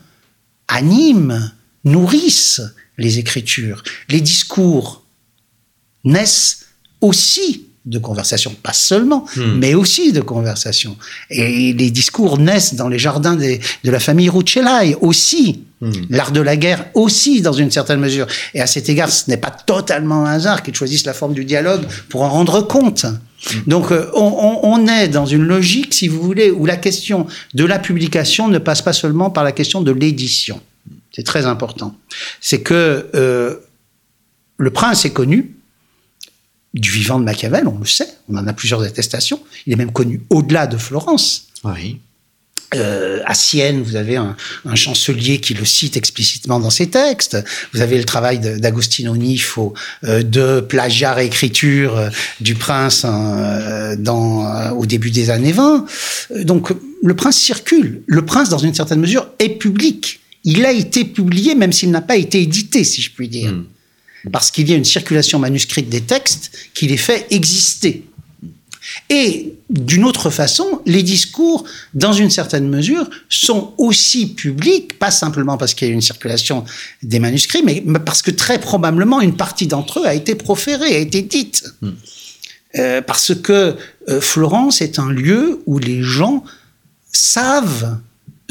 animent 0.69 1.53
nourrissent 1.85 2.63
les 2.99 3.19
écritures. 3.19 3.83
Les 4.09 4.21
discours 4.21 5.05
naissent 6.05 6.67
aussi 7.01 7.67
de 7.85 7.99
conversation, 7.99 8.55
pas 8.63 8.73
seulement, 8.73 9.25
hmm. 9.37 9.59
mais 9.59 9.75
aussi 9.75 10.13
de 10.13 10.21
conversation. 10.21 10.97
Et 11.31 11.73
les 11.73 11.91
discours 11.91 12.39
naissent 12.39 12.75
dans 12.75 12.89
les 12.89 12.99
jardins 12.99 13.35
de 13.35 13.59
la 13.91 14.01
famille 14.01 14.29
Rucellai 14.29 14.97
aussi. 15.01 15.65
Hmm. 15.81 15.91
L'art 16.11 16.31
de 16.31 16.41
la 16.41 16.57
guerre 16.57 16.87
aussi, 16.95 17.41
dans 17.41 17.53
une 17.53 17.73
certaine 17.73 17.99
mesure. 17.99 18.29
Et 18.55 18.61
à 18.61 18.69
cet 18.69 18.89
égard, 18.89 19.11
ce 19.11 19.29
n'est 19.29 19.37
pas 19.37 19.51
totalement 19.51 20.27
un 20.27 20.35
hasard 20.35 20.63
qu'ils 20.63 20.77
choisissent 20.77 21.07
la 21.07 21.15
forme 21.15 21.35
du 21.35 21.45
dialogue 21.45 21.83
pour 22.09 22.23
en 22.23 22.29
rendre 22.29 22.61
compte. 22.61 23.05
Hmm. 23.05 23.59
Donc, 23.67 23.91
euh, 23.91 24.09
on, 24.15 24.61
on, 24.63 24.87
est 24.87 25.09
dans 25.09 25.27
une 25.27 25.43
logique, 25.43 25.93
si 25.93 26.07
vous 26.07 26.23
voulez, 26.23 26.53
où 26.53 26.67
la 26.67 26.77
question 26.77 27.27
de 27.55 27.65
la 27.65 27.81
publication 27.81 28.47
ne 28.47 28.59
passe 28.59 28.83
pas 28.83 28.93
seulement 28.93 29.31
par 29.31 29.43
la 29.43 29.51
question 29.51 29.81
de 29.81 29.91
l'édition. 29.91 30.61
C'est 31.15 31.25
très 31.25 31.47
important. 31.47 31.95
C'est 32.41 32.63
que 32.63 33.11
euh, 33.15 33.57
le 34.57 34.71
prince 34.71 35.05
est 35.05 35.13
connu 35.13 35.57
du 36.75 36.91
vivant 36.91 37.19
de 37.19 37.25
Machiavel, 37.25 37.69
on 37.69 37.79
le 37.79 37.87
sait, 37.87 38.09
on 38.29 38.37
en 38.37 38.47
a 38.47 38.53
plusieurs 38.53 38.83
attestations. 38.83 39.41
Il 39.67 39.73
est 39.73 39.77
même 39.77 39.93
connu 39.93 40.23
au-delà 40.31 40.67
de 40.67 40.77
Florence. 40.77 41.49
Oui. 41.65 42.01
Euh, 42.75 43.21
à 43.27 43.35
Sienne, 43.35 43.83
vous 43.83 43.97
avez 43.97 44.17
un, 44.17 44.35
chancelier 44.75 45.41
qui 45.41 45.53
le 45.53 45.67
cite 45.67 45.99
explicitement 45.99 46.59
dans 46.59 46.71
ses 46.71 46.89
textes. 46.89 47.37
Vous 47.75 47.83
avez 47.83 47.99
le 47.99 48.05
travail 48.05 48.39
d'Agostino 48.39 49.15
Nifo 49.15 49.75
euh, 50.05 50.23
de 50.23 50.61
plagiat 50.61 51.13
réécriture 51.13 51.99
euh, 51.99 52.09
du 52.41 52.55
prince 52.55 53.05
hein, 53.05 53.95
dans, 53.99 54.71
au 54.71 54.87
début 54.87 55.11
des 55.11 55.29
années 55.29 55.53
20. 55.53 55.85
Donc 56.45 56.73
le 57.03 57.15
prince 57.15 57.37
circule. 57.37 58.03
Le 58.07 58.25
prince, 58.25 58.49
dans 58.49 58.59
une 58.59 58.75
certaine 58.75 59.01
mesure, 59.01 59.29
est 59.39 59.51
public 59.51 60.22
il 60.45 60.65
a 60.65 60.73
été 60.73 61.05
publié, 61.05 61.55
même 61.55 61.73
s'il 61.73 61.91
n'a 61.91 62.01
pas 62.01 62.17
été 62.17 62.43
édité, 62.43 62.85
si 62.85 63.01
je 63.01 63.11
puis 63.11 63.29
dire. 63.29 63.53
Hmm. 63.53 63.65
Parce 64.31 64.51
qu'il 64.51 64.69
y 64.69 64.73
a 64.73 64.77
une 64.77 64.85
circulation 64.85 65.39
manuscrite 65.39 65.89
des 65.89 66.01
textes 66.01 66.53
qui 66.75 66.87
les 66.87 66.97
fait 66.97 67.27
exister. 67.31 68.05
Et 69.09 69.55
d'une 69.71 70.05
autre 70.05 70.31
façon, 70.31 70.83
les 70.87 71.03
discours, 71.03 71.65
dans 71.95 72.13
une 72.13 72.31
certaine 72.31 72.69
mesure, 72.69 73.09
sont 73.29 73.75
aussi 73.79 74.35
publics, 74.35 74.99
pas 74.99 75.11
simplement 75.11 75.57
parce 75.57 75.75
qu'il 75.75 75.89
y 75.89 75.91
a 75.91 75.95
une 75.95 76.03
circulation 76.03 76.65
des 77.03 77.19
manuscrits, 77.19 77.63
mais 77.65 77.83
parce 78.05 78.23
que 78.23 78.31
très 78.31 78.61
probablement 78.61 79.21
une 79.21 79.37
partie 79.37 79.67
d'entre 79.67 80.01
eux 80.01 80.07
a 80.07 80.15
été 80.15 80.35
proférée, 80.35 80.97
a 80.97 80.99
été 80.99 81.23
dite. 81.23 81.65
Hmm. 81.81 81.91
Euh, 82.79 83.03
parce 83.03 83.35
que 83.35 83.77
euh, 84.09 84.21
Florence 84.21 84.81
est 84.81 84.99
un 84.99 85.11
lieu 85.11 85.63
où 85.67 85.79
les 85.79 86.03
gens 86.03 86.43
savent 87.13 87.99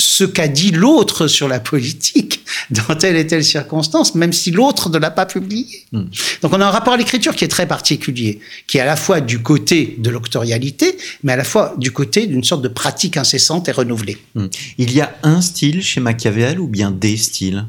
ce 0.02 0.24
qu'a 0.24 0.48
dit 0.48 0.72
l'autre 0.72 1.28
sur 1.28 1.48
la 1.48 1.60
politique 1.60 2.44
dans 2.72 2.96
telle 2.96 3.16
et 3.16 3.28
telle 3.28 3.44
circonstance, 3.44 4.16
même 4.16 4.34
si 4.34 4.52
l'autre 4.52 4.90
ne 4.90 4.98
l'a 4.98 5.12
pas 5.12 5.26
publié. 5.26 5.86
Hmm. 5.92 6.06
Donc 6.42 6.54
on 6.54 6.62
a 6.62 6.66
un 6.66 6.72
rapport 6.72 6.94
à 6.94 6.98
l'écriture 6.98 7.36
qui 7.36 7.46
est 7.46 7.50
très 7.50 7.68
particulier, 7.68 8.40
qui 8.68 8.78
est 8.78 8.82
à 8.82 8.86
la 8.86 8.96
fois 8.96 9.22
du 9.22 9.42
côté 9.42 9.96
de 10.00 10.10
l'octorialité, 10.10 10.98
mais 11.24 11.34
à 11.34 11.36
la 11.36 11.44
fois 11.44 11.76
du 11.78 11.92
côté 11.92 12.28
d'une 12.28 12.44
sorte 12.44 12.62
de 12.62 12.68
pratique 12.68 13.18
incessante 13.18 13.70
et 13.70 13.72
renouvelée. 13.72 14.18
Hmm. 14.36 14.48
Il 14.78 14.92
y 14.94 15.02
a 15.02 15.16
un 15.24 15.42
style 15.42 15.84
chez 15.84 16.00
Machiavel 16.00 16.60
ou 16.60 16.68
bien 16.68 16.92
des 16.92 17.18
styles? 17.18 17.66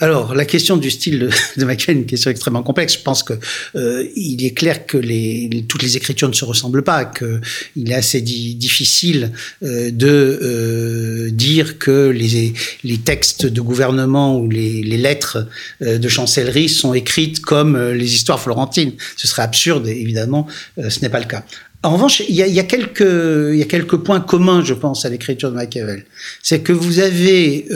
Alors, 0.00 0.34
la 0.34 0.44
question 0.44 0.76
du 0.76 0.90
style 0.90 1.30
de, 1.56 1.64
Machiavel 1.64 1.98
est 1.98 2.00
une 2.00 2.06
question 2.06 2.28
extrêmement 2.28 2.64
complexe. 2.64 2.94
Je 2.94 3.02
pense 3.02 3.22
que 3.22 3.34
euh, 3.76 4.04
il 4.16 4.44
est 4.44 4.50
clair 4.50 4.86
que 4.86 4.98
les, 4.98 5.64
toutes 5.68 5.82
les 5.82 5.96
écritures 5.96 6.28
ne 6.28 6.34
se 6.34 6.44
ressemblent 6.44 6.82
pas, 6.82 7.04
qu'il 7.04 7.90
est 7.90 7.94
assez 7.94 8.20
difficile 8.20 9.30
euh, 9.62 9.92
de 9.92 10.08
euh, 10.42 11.30
dire 11.30 11.78
que 11.78 12.08
les, 12.08 12.54
les, 12.82 12.98
textes 12.98 13.46
de 13.46 13.60
gouvernement 13.60 14.36
ou 14.36 14.50
les, 14.50 14.82
les 14.82 14.96
lettres 14.96 15.46
euh, 15.80 15.98
de 15.98 16.08
chancellerie 16.08 16.68
sont 16.68 16.92
écrites 16.92 17.40
comme 17.40 17.76
euh, 17.76 17.94
les 17.94 18.14
histoires 18.14 18.40
florentines. 18.40 18.94
Ce 19.16 19.28
serait 19.28 19.42
absurde, 19.42 19.86
et 19.86 20.00
évidemment, 20.00 20.48
euh, 20.78 20.90
ce 20.90 21.02
n'est 21.02 21.08
pas 21.08 21.20
le 21.20 21.26
cas. 21.26 21.44
En 21.84 21.90
revanche, 21.90 22.20
il 22.28 22.34
y, 22.34 22.42
a, 22.42 22.48
il 22.48 22.54
y, 22.54 22.60
a 22.60 22.64
quelques, 22.64 23.00
il 23.00 23.58
y 23.58 23.62
a 23.62 23.66
quelques 23.66 23.98
points 23.98 24.20
communs, 24.20 24.64
je 24.64 24.74
pense, 24.74 25.04
à 25.04 25.08
l'écriture 25.08 25.50
de 25.50 25.54
Machiavel. 25.54 26.04
C'est 26.42 26.62
que 26.62 26.72
vous 26.72 26.98
avez 26.98 27.68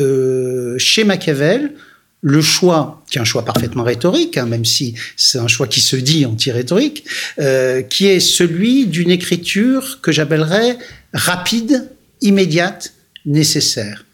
chez 0.79 1.05
Machiavel 1.05 1.75
le 2.21 2.41
choix, 2.41 3.03
qui 3.11 3.19
est 3.19 3.21
un 3.21 3.25
choix 3.25 3.45
parfaitement 3.45 3.85
rhétorique, 3.85 4.37
hein, 4.37 4.47
même 4.47 4.65
si 4.65 4.95
c'est 5.17 5.39
un 5.39 5.47
choix 5.47 5.67
qui 5.67 5.81
se 5.81 5.97
dit 5.97 6.27
anti-rhétorique, 6.27 7.05
euh, 7.39 7.83
qui 7.83 8.07
est 8.07 8.21
celui 8.21 8.87
d'une 8.87 9.11
écriture 9.11 10.01
que 10.03 10.11
j'appellerais 10.11 10.79
rapide, 11.13 11.89
immédiate, 12.21 12.95
nécessaire. 13.25 14.05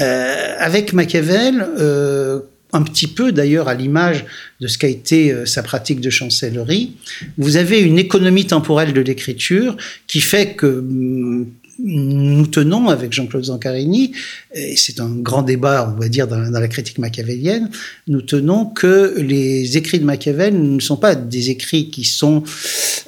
Euh, 0.00 0.56
avec 0.58 0.92
Machiavel, 0.92 1.64
euh, 1.78 2.40
un 2.72 2.82
petit 2.82 3.06
peu 3.06 3.30
d'ailleurs 3.30 3.68
à 3.68 3.74
l'image 3.74 4.24
de 4.60 4.66
ce 4.66 4.76
qu'a 4.76 4.88
été 4.88 5.32
euh, 5.32 5.46
sa 5.46 5.62
pratique 5.62 6.00
de 6.00 6.10
chancellerie, 6.10 6.96
vous 7.38 7.56
avez 7.56 7.80
une 7.80 7.98
économie 7.98 8.46
temporelle 8.46 8.92
de 8.92 9.00
l'écriture 9.00 9.76
qui 10.08 10.20
fait 10.20 10.54
que 10.54 10.66
hum, 10.66 11.46
nous 11.78 12.46
tenons 12.46 12.88
avec 12.88 13.12
Jean-Claude 13.12 13.44
Zancarini, 13.44 14.12
et 14.54 14.76
c'est 14.76 15.00
un 15.00 15.10
grand 15.10 15.42
débat, 15.42 15.92
on 15.94 16.00
va 16.00 16.08
dire, 16.08 16.28
dans, 16.28 16.38
la 16.38 16.68
critique 16.68 16.98
machiavélienne, 16.98 17.70
nous 18.06 18.22
tenons 18.22 18.66
que 18.66 19.14
les 19.18 19.76
écrits 19.76 19.98
de 19.98 20.04
Machiavel 20.04 20.54
ne 20.54 20.80
sont 20.80 20.96
pas 20.96 21.14
des 21.14 21.50
écrits 21.50 21.90
qui 21.90 22.04
sont 22.04 22.44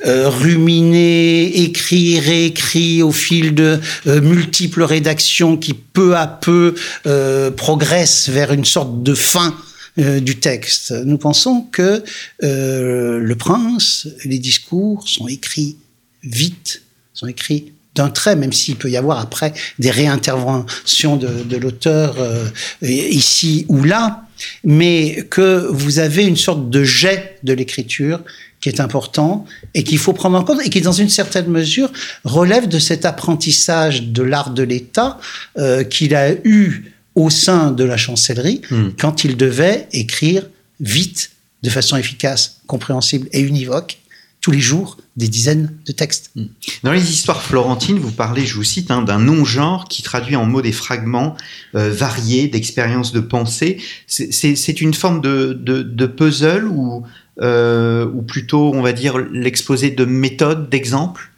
euh, 0.05 0.29
ruminés, 0.29 1.63
écrits, 1.63 2.19
réécrits 2.19 3.03
au 3.03 3.13
fil 3.13 3.55
de 3.55 3.79
euh, 4.07 4.21
multiples 4.21 4.83
rédactions 4.83 5.57
qui 5.57 5.75
peu 5.75 6.17
à 6.17 6.27
peu 6.27 6.75
euh, 7.07 7.51
progressent 7.51 8.29
vers 8.29 8.53
une 8.53 8.65
sorte 8.65 9.03
de 9.03 9.15
fin 9.15 9.55
du 9.99 10.37
texte. 10.37 10.93
Nous 11.07 11.17
pensons 11.17 11.63
que 11.73 12.03
le 12.43 13.35
prince, 13.35 14.07
les 14.27 14.39
discours 14.39 15.09
sont 15.09 15.27
écrits 15.27 15.79
vite, 16.23 16.83
sont 17.15 17.27
écrits 17.27 17.73
d'un 17.97 18.11
trait, 18.11 18.37
même 18.37 18.53
s'il 18.53 18.77
peut 18.77 18.91
y 18.91 18.97
avoir 18.97 19.19
après 19.19 19.53
des 19.79 19.91
réinterventions 19.91 21.17
de, 21.17 21.43
de 21.43 21.57
l'auteur 21.57 22.17
euh, 22.19 22.49
ici 22.83 23.67
ou 23.69 23.83
là, 23.83 24.23
mais 24.65 25.27
que 25.31 25.67
vous 25.71 25.99
avez 25.99 26.25
une 26.25 26.37
sorte 26.37 26.71
de 26.71 26.85
jet 26.85 27.39
de 27.43 27.53
l'écriture 27.53 28.21
qui 28.61 28.69
est 28.69 28.81
important 28.81 29.45
et 29.75 29.85
qu'il 29.85 29.99
faut 29.99 30.13
prendre 30.13 30.39
en 30.39 30.45
compte 30.45 30.65
et 30.65 30.71
qui, 30.71 30.81
dans 30.81 30.93
une 30.93 31.09
certaine 31.09 31.49
mesure, 31.49 31.91
relève 32.25 32.69
de 32.69 32.79
cet 32.79 33.05
apprentissage 33.05 34.03
de 34.03 34.23
l'art 34.23 34.51
de 34.51 34.63
l'État 34.63 35.19
euh, 35.59 35.85
qu'il 35.85 36.15
a 36.15 36.33
eu 36.45 36.93
au 37.15 37.31
sein 37.31 37.71
de 37.71 37.85
la 37.85 37.97
chancellerie 37.97 38.61
mmh. 38.71 38.89
quand 38.99 39.25
il 39.25 39.37
devait 39.37 39.89
écrire 39.93 40.47
vite, 40.81 41.31
de 41.63 41.71
façon 41.71 41.97
efficace, 41.97 42.61
compréhensible 42.67 43.29
et 43.33 43.41
univoque 43.41 43.99
tous 44.47 44.53
les 44.53 44.61
jours 44.61 44.97
des 45.17 45.27
dizaines 45.27 45.73
de 45.87 45.91
textes. 45.91 46.31
Hmm. 46.37 46.45
Dans 46.85 46.93
les 46.93 47.11
histoires 47.11 47.43
florentines, 47.43 47.99
vous 47.99 48.13
parlez, 48.13 48.47
je 48.47 48.55
vous 48.55 48.63
cite, 48.63 48.93
hein, 48.93 49.03
d'un 49.03 49.19
non-genre 49.19 49.89
qui 49.89 50.05
traduit 50.05 50.37
en 50.37 50.45
mots 50.45 50.63
des 50.63 50.71
fragments 50.71 51.37
euh, 51.75 51.91
variés 51.91 52.47
d'expériences 52.47 53.11
de 53.11 53.19
pensée. 53.19 53.79
C'est 54.07 54.81
une 54.81 54.95
forme 54.95 55.21
de, 55.21 55.53
de, 55.53 55.83
de 55.83 56.07
puzzle 56.07 56.69
ou, 56.69 57.03
euh, 57.43 58.07
ou 58.07 58.23
plutôt, 58.23 58.71
on 58.73 58.83
va 58.83 58.93
dire, 58.93 59.19
l'exposé 59.19 59.91
de 59.91 60.05
méthodes, 60.05 60.71
d'exemples? 60.71 61.33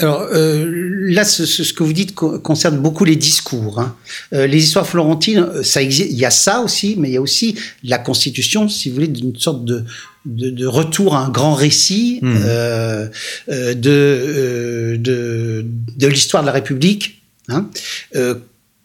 Alors 0.00 0.22
euh, 0.32 0.64
là, 1.10 1.24
ce, 1.24 1.44
ce, 1.44 1.72
que 1.72 1.82
vous 1.82 1.92
dites 1.92 2.14
concerne 2.14 2.78
beaucoup 2.78 3.04
les 3.04 3.16
discours. 3.16 3.80
Hein. 3.80 3.96
Euh, 4.32 4.46
les 4.46 4.62
histoires 4.62 4.86
florentines, 4.86 5.62
ça 5.64 5.82
existe. 5.82 6.10
Il 6.10 6.18
y 6.18 6.24
a 6.24 6.30
ça 6.30 6.60
aussi, 6.60 6.94
mais 6.98 7.10
il 7.10 7.14
y 7.14 7.16
a 7.16 7.20
aussi 7.20 7.56
la 7.82 7.98
constitution, 7.98 8.68
si 8.68 8.88
vous 8.88 8.94
voulez, 8.96 9.08
d'une 9.08 9.36
sorte 9.36 9.64
de, 9.64 9.84
de, 10.28 10.50
de, 10.50 10.66
retour 10.66 11.16
à 11.16 11.24
un 11.24 11.30
grand 11.30 11.54
récit 11.54 12.20
mmh. 12.22 12.36
euh, 12.44 13.08
euh 13.48 13.74
de, 13.74 13.90
euh, 13.90 14.96
de, 14.98 15.64
de 15.96 16.06
l'histoire 16.06 16.42
de 16.42 16.46
la 16.46 16.52
République. 16.52 17.22
Hein, 17.50 17.70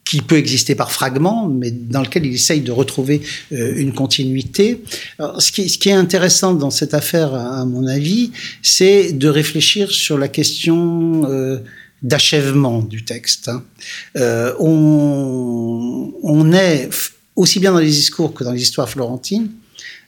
qui 0.05 0.21
peut 0.21 0.38
exister 0.38 0.73
par 0.73 0.91
fragments, 0.91 1.50
mais 1.50 1.69
dans 1.69 2.01
lequel 2.01 2.25
il 2.25 2.33
essaye 2.33 2.62
de 2.62 2.71
retrouver 2.71 3.21
une 3.51 3.93
continuité. 3.93 4.81
Alors, 5.19 5.41
ce, 5.41 5.51
qui, 5.51 5.67
ce, 5.67 5.77
qui, 5.77 5.89
est 5.89 5.93
intéressant 5.93 6.53
dans 6.53 6.69
cette 6.69 6.93
affaire, 6.93 7.33
à 7.33 7.65
mon 7.65 7.88
avis, 7.88 8.31
c'est 8.62 9.12
de 9.12 9.27
réfléchir 9.27 9.91
sur 9.91 10.17
la 10.17 10.29
question 10.29 11.27
d'achèvement 12.03 12.81
du 12.81 13.03
texte. 13.03 13.50
Hein. 13.50 13.63
On, 14.59 16.13
on, 16.23 16.53
est, 16.53 16.89
aussi 17.35 17.59
bien 17.59 17.73
dans 17.73 17.79
les 17.79 17.88
discours 17.88 18.33
que 18.33 18.45
dans 18.45 18.53
les 18.53 18.62
histoires 18.62 18.89
florentines, 18.89 19.50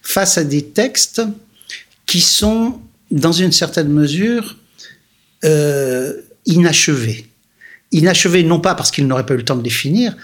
face 0.05 0.37
à 0.37 0.43
des 0.43 0.63
textes 0.63 1.21
qui 2.05 2.21
sont, 2.21 2.79
dans 3.11 3.33
une 3.33 3.51
certaine 3.51 3.89
mesure, 3.89 4.57
euh, 5.43 6.13
inachevés 6.45 7.27
inachevés 7.91 8.43
non 8.43 8.59
pas 8.59 8.75
parce 8.75 8.91
qu'ils 8.91 9.07
n'auraient 9.07 9.25
pas 9.25 9.33
eu 9.33 9.37
le 9.37 9.45
temps 9.45 9.55
de 9.55 9.63
les 9.63 9.69
finir, 9.69 10.15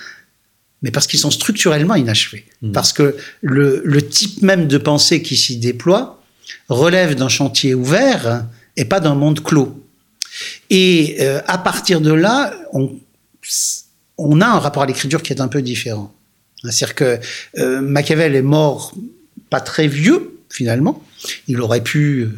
mais 0.82 0.92
parce 0.92 1.08
qu'ils 1.08 1.20
sont 1.20 1.32
structurellement 1.32 1.96
inachevés. 1.96 2.46
Mmh. 2.62 2.72
Parce 2.72 2.94
que 2.94 3.16
le, 3.42 3.82
le, 3.86 4.08
type 4.08 4.42
même 4.42 4.68
de 4.68 4.78
pensée 4.78 5.22
qui 5.22 5.38
s'y 5.38 5.58
déploie 5.58 6.22
relève 6.70 7.16
d'un 7.16 7.30
chantier 7.30 7.74
ouvert 7.74 8.46
et 8.78 8.86
pas 8.86 9.00
d'un 9.00 9.16
monde 9.16 9.42
clos. 9.42 9.84
Et 10.70 11.18
euh, 11.20 11.42
à 11.48 11.58
partir 11.58 12.02
de 12.02 12.12
là, 12.12 12.54
on, 12.74 12.92
on, 14.18 14.42
a 14.42 14.48
un 14.48 14.60
rapport 14.60 14.84
à 14.84 14.86
l'écriture 14.86 15.22
qui 15.22 15.34
est 15.34 15.42
un 15.42 15.48
peu 15.48 15.62
différent. 15.62 16.14
C'est-à-dire 16.62 16.96
que 16.96 17.20
euh, 17.58 17.82
Machiavel 17.82 18.36
est 18.36 18.42
mort 18.42 18.94
pas 19.52 19.62
très 19.62 19.88
vieux, 19.88 20.40
finalement. 20.50 21.04
Il 21.48 21.62
aurait 21.62 21.84
pu... 21.84 22.22
Euh, 22.22 22.30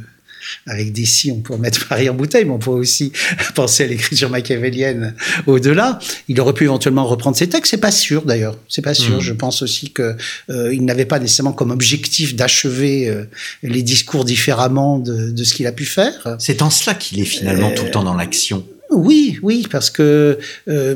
avec 0.67 0.91
des 0.91 1.05
si, 1.05 1.31
on 1.31 1.39
peut 1.39 1.55
mettre 1.57 1.87
Paris 1.89 2.09
en 2.09 2.13
bouteille, 2.13 2.45
mais 2.45 2.51
on 2.51 2.59
pourrait 2.59 2.79
aussi 2.79 3.11
penser 3.55 3.83
à 3.83 3.87
l'écriture 3.87 4.29
machiavélienne 4.29 5.15
au-delà. 5.47 5.99
Il 6.27 6.39
aurait 6.41 6.53
pu 6.53 6.65
éventuellement 6.65 7.05
reprendre 7.05 7.37
ses 7.37 7.47
textes, 7.47 7.71
c'est 7.71 7.77
pas 7.77 7.91
sûr 7.91 8.23
d'ailleurs. 8.23 8.57
C'est 8.69 8.81
pas 8.81 8.93
sûr. 8.93 9.17
Mmh. 9.17 9.21
Je 9.21 9.33
pense 9.33 9.61
aussi 9.61 9.91
que 9.91 10.15
euh, 10.49 10.73
il 10.73 10.83
n'avait 10.85 11.05
pas 11.05 11.19
nécessairement 11.19 11.53
comme 11.53 11.71
objectif 11.71 12.35
d'achever 12.35 13.09
euh, 13.09 13.25
les 13.61 13.83
discours 13.83 14.25
différemment 14.25 14.99
de, 14.99 15.31
de 15.31 15.43
ce 15.43 15.53
qu'il 15.53 15.67
a 15.67 15.71
pu 15.71 15.85
faire. 15.85 16.35
C'est 16.39 16.61
en 16.61 16.69
cela 16.69 16.93
qu'il 16.93 17.19
est 17.19 17.25
finalement 17.25 17.69
euh, 17.69 17.75
tout 17.75 17.85
le 17.85 17.91
temps 17.91 18.03
dans 18.03 18.15
l'action. 18.15 18.65
Oui, 18.93 19.39
oui, 19.41 19.67
parce 19.69 19.89
que 19.89 20.37
euh, 20.67 20.95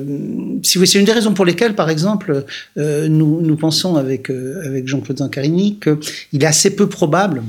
si 0.64 0.86
c'est 0.86 1.00
une 1.00 1.06
des 1.06 1.12
raisons 1.12 1.34
pour 1.34 1.46
lesquelles, 1.46 1.76
par 1.76 1.90
exemple, 1.90 2.46
euh, 2.78 3.08
nous, 3.08 3.42
nous 3.42 3.56
pensons 3.56 3.96
avec 3.96 4.30
euh, 4.30 4.62
avec 4.66 4.88
Jean-Claude 4.88 5.20
Zancarini 5.20 5.80
qu'il 5.80 6.44
est 6.44 6.48
assez 6.48 6.76
peu 6.76 6.88
probable, 6.88 7.44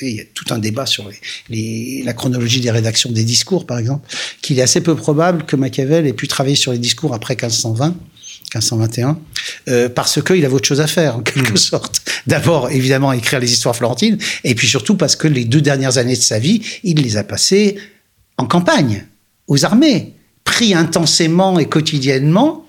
il 0.00 0.16
y 0.16 0.20
a 0.20 0.24
tout 0.32 0.44
un 0.50 0.58
débat 0.58 0.86
sur 0.86 1.08
les, 1.08 1.16
les, 1.50 2.02
la 2.04 2.12
chronologie 2.12 2.60
des 2.60 2.70
rédactions 2.70 3.10
des 3.10 3.24
discours, 3.24 3.66
par 3.66 3.78
exemple, 3.78 4.08
qu'il 4.42 4.58
est 4.58 4.62
assez 4.62 4.80
peu 4.80 4.94
probable 4.94 5.44
que 5.44 5.56
Machiavel 5.56 6.06
ait 6.06 6.12
pu 6.12 6.28
travailler 6.28 6.56
sur 6.56 6.72
les 6.72 6.78
discours 6.78 7.14
après 7.14 7.34
1520. 7.34 7.96
1521, 8.54 9.18
euh, 9.68 9.88
parce 9.90 10.22
qu'il 10.22 10.42
avait 10.44 10.54
autre 10.54 10.66
chose 10.66 10.80
à 10.80 10.86
faire, 10.86 11.16
en 11.16 11.20
quelque 11.20 11.52
mmh. 11.52 11.58
sorte. 11.58 12.02
D'abord, 12.26 12.70
évidemment, 12.70 13.12
écrire 13.12 13.40
les 13.40 13.52
histoires 13.52 13.76
florentines, 13.76 14.16
et 14.44 14.54
puis 14.54 14.66
surtout 14.66 14.96
parce 14.96 15.16
que 15.16 15.28
les 15.28 15.44
deux 15.44 15.60
dernières 15.60 15.98
années 15.98 16.16
de 16.16 16.22
sa 16.22 16.38
vie, 16.38 16.62
il 16.82 17.02
les 17.02 17.18
a 17.18 17.24
passées 17.24 17.76
en 18.38 18.46
campagne, 18.46 19.04
aux 19.48 19.64
armées, 19.64 20.14
pris 20.44 20.74
intensément 20.74 21.58
et 21.58 21.66
quotidiennement 21.66 22.66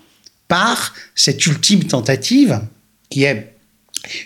par 0.48 0.94
cette 1.14 1.46
ultime 1.46 1.84
tentative, 1.84 2.60
qui 3.08 3.24
est 3.24 3.54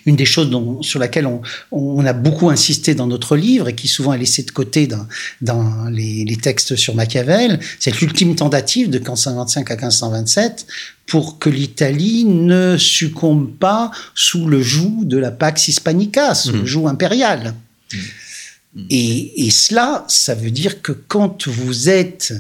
une 0.06 0.16
des 0.16 0.24
choses 0.24 0.50
dont, 0.50 0.82
sur 0.82 0.98
laquelle 0.98 1.26
on, 1.26 1.42
on, 1.72 2.04
a 2.06 2.12
beaucoup 2.12 2.48
insisté 2.50 2.94
dans 2.94 3.06
notre 3.06 3.36
livre 3.36 3.68
et 3.68 3.74
qui 3.74 3.88
souvent 3.88 4.12
est 4.12 4.18
laissée 4.18 4.44
de 4.44 4.50
côté 4.50 4.86
dans, 4.86 5.06
dans 5.40 5.86
les, 5.90 6.24
les, 6.24 6.36
textes 6.36 6.76
sur 6.76 6.94
Machiavel, 6.94 7.58
c'est 7.80 8.00
l'ultime 8.00 8.34
tentative 8.36 8.88
de 8.88 8.98
1525 8.98 9.70
à 9.70 9.74
1527 9.74 10.66
pour 11.06 11.38
que 11.38 11.50
l'Italie 11.50 12.24
ne 12.24 12.76
succombe 12.78 13.50
pas 13.50 13.90
sous 14.14 14.46
le 14.46 14.62
joug 14.62 15.00
de 15.02 15.18
la 15.18 15.30
Pax 15.30 15.68
Hispanica, 15.68 16.34
sous 16.34 16.52
mmh. 16.52 16.60
le 16.60 16.66
joug 16.66 16.88
impérial. 16.88 17.54
Mmh. 17.92 17.98
Et, 18.90 19.50
cela, 19.50 20.04
ça 20.08 20.34
veut 20.34 20.50
dire 20.50 20.82
que 20.82 20.92
quand 20.92 21.48
vous 21.48 21.88
êtes 21.88 22.34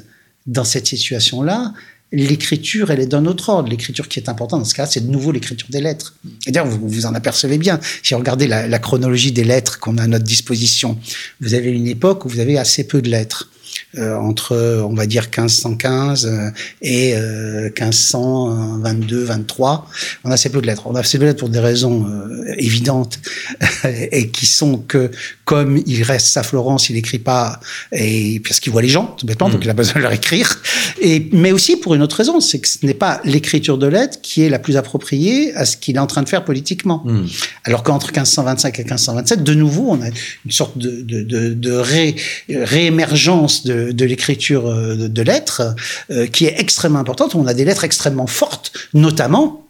dans 0.46 0.64
cette 0.64 0.86
situation-là, 0.86 1.72
l'écriture, 2.10 2.90
elle 2.90 3.00
est 3.00 3.06
d'un 3.06 3.26
autre 3.26 3.48
ordre. 3.48 3.68
L'écriture 3.68 4.08
qui 4.08 4.18
est 4.18 4.28
importante 4.28 4.60
dans 4.60 4.64
ce 4.64 4.74
cas, 4.74 4.86
c'est 4.86 5.00
de 5.00 5.10
nouveau 5.10 5.32
l'écriture 5.32 5.68
des 5.70 5.80
lettres. 5.80 6.14
Et 6.46 6.52
d'ailleurs, 6.52 6.68
vous 6.68 6.88
vous 6.88 7.06
en 7.06 7.14
apercevez 7.14 7.58
bien. 7.58 7.78
Si 8.02 8.14
vous 8.14 8.20
regardez 8.20 8.46
la 8.46 8.78
chronologie 8.78 9.32
des 9.32 9.44
lettres 9.44 9.78
qu'on 9.78 9.98
a 9.98 10.02
à 10.02 10.06
notre 10.06 10.24
disposition, 10.24 10.98
vous 11.40 11.54
avez 11.54 11.70
une 11.70 11.86
époque 11.86 12.24
où 12.24 12.28
vous 12.28 12.40
avez 12.40 12.58
assez 12.58 12.84
peu 12.84 13.00
de 13.00 13.10
lettres. 13.10 13.48
Euh, 13.96 14.16
entre, 14.16 14.82
on 14.84 14.94
va 14.94 15.06
dire, 15.06 15.24
1515 15.24 16.26
euh, 16.26 16.50
et 16.82 17.14
euh, 17.14 17.70
1522, 17.80 19.22
23. 19.22 19.88
On 20.24 20.30
a 20.30 20.34
assez 20.34 20.48
peu 20.48 20.60
de 20.60 20.66
lettres. 20.66 20.82
On 20.86 20.96
a 20.96 21.00
assez 21.00 21.16
peu 21.16 21.24
de 21.24 21.28
lettres 21.28 21.38
pour 21.38 21.48
des 21.48 21.60
raisons 21.60 22.04
euh, 22.04 22.54
évidentes 22.58 23.20
et 23.84 24.30
qui 24.30 24.46
sont 24.46 24.78
que, 24.78 25.12
comme 25.44 25.80
il 25.86 26.02
reste 26.02 26.36
à 26.36 26.42
Florence, 26.42 26.90
il 26.90 26.94
n'écrit 26.94 27.20
pas 27.20 27.60
et 27.92 28.40
parce 28.40 28.58
qu'il 28.58 28.72
voit 28.72 28.82
les 28.82 28.88
gens, 28.88 29.14
tout 29.16 29.26
bêtement, 29.26 29.48
donc 29.48 29.64
il 29.64 29.70
a 29.70 29.74
besoin 29.74 29.94
de 29.94 30.00
leur 30.00 30.12
écrire. 30.12 30.60
Et, 31.00 31.28
mais 31.32 31.52
aussi 31.52 31.76
pour 31.76 31.94
une 31.94 32.02
autre 32.02 32.16
raison, 32.16 32.40
c'est 32.40 32.58
que 32.58 32.68
ce 32.68 32.84
n'est 32.84 32.94
pas 32.94 33.20
l'écriture 33.24 33.78
de 33.78 33.86
lettres 33.86 34.18
qui 34.22 34.42
est 34.42 34.48
la 34.48 34.58
plus 34.58 34.76
appropriée 34.76 35.54
à 35.54 35.64
ce 35.64 35.76
qu'il 35.76 35.96
est 35.96 36.00
en 36.00 36.08
train 36.08 36.22
de 36.22 36.28
faire 36.28 36.44
politiquement. 36.44 37.02
Mm. 37.04 37.26
Alors 37.62 37.84
qu'entre 37.84 38.08
1525 38.08 38.76
et 38.76 38.82
1527, 38.82 39.44
de 39.44 39.54
nouveau, 39.54 39.90
on 39.90 40.02
a 40.02 40.08
une 40.08 40.50
sorte 40.50 40.76
de, 40.78 41.02
de, 41.02 41.22
de, 41.22 41.54
de 41.54 41.72
ré, 41.72 42.16
réémergence 42.48 43.63
de 43.64 43.92
de, 43.92 44.04
l'écriture 44.04 44.66
euh, 44.66 45.08
de, 45.08 45.22
lettres, 45.22 45.74
euh, 46.10 46.26
qui 46.26 46.46
est 46.46 46.58
extrêmement 46.58 46.98
importante. 46.98 47.34
On 47.34 47.46
a 47.46 47.54
des 47.54 47.64
lettres 47.64 47.84
extrêmement 47.84 48.26
fortes, 48.26 48.72
notamment 48.94 49.66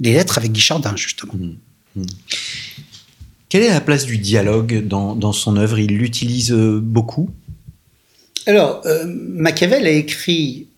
des 0.00 0.12
lettres 0.12 0.38
avec 0.38 0.52
Guichardin, 0.52 0.94
justement. 0.96 1.34
Mmh. 1.34 2.00
Mmh. 2.00 2.06
Quelle 3.48 3.62
est 3.62 3.70
la 3.70 3.80
place 3.80 4.04
du 4.04 4.18
dialogue 4.18 4.86
dans, 4.86 5.32
son 5.32 5.56
œuvre? 5.56 5.78
Il 5.78 5.96
l'utilise 5.96 6.52
euh, 6.52 6.80
beaucoup? 6.82 7.30
Alors, 8.46 8.82
Machiavel 9.06 9.86
a 9.86 9.90
écrit, 9.90 10.68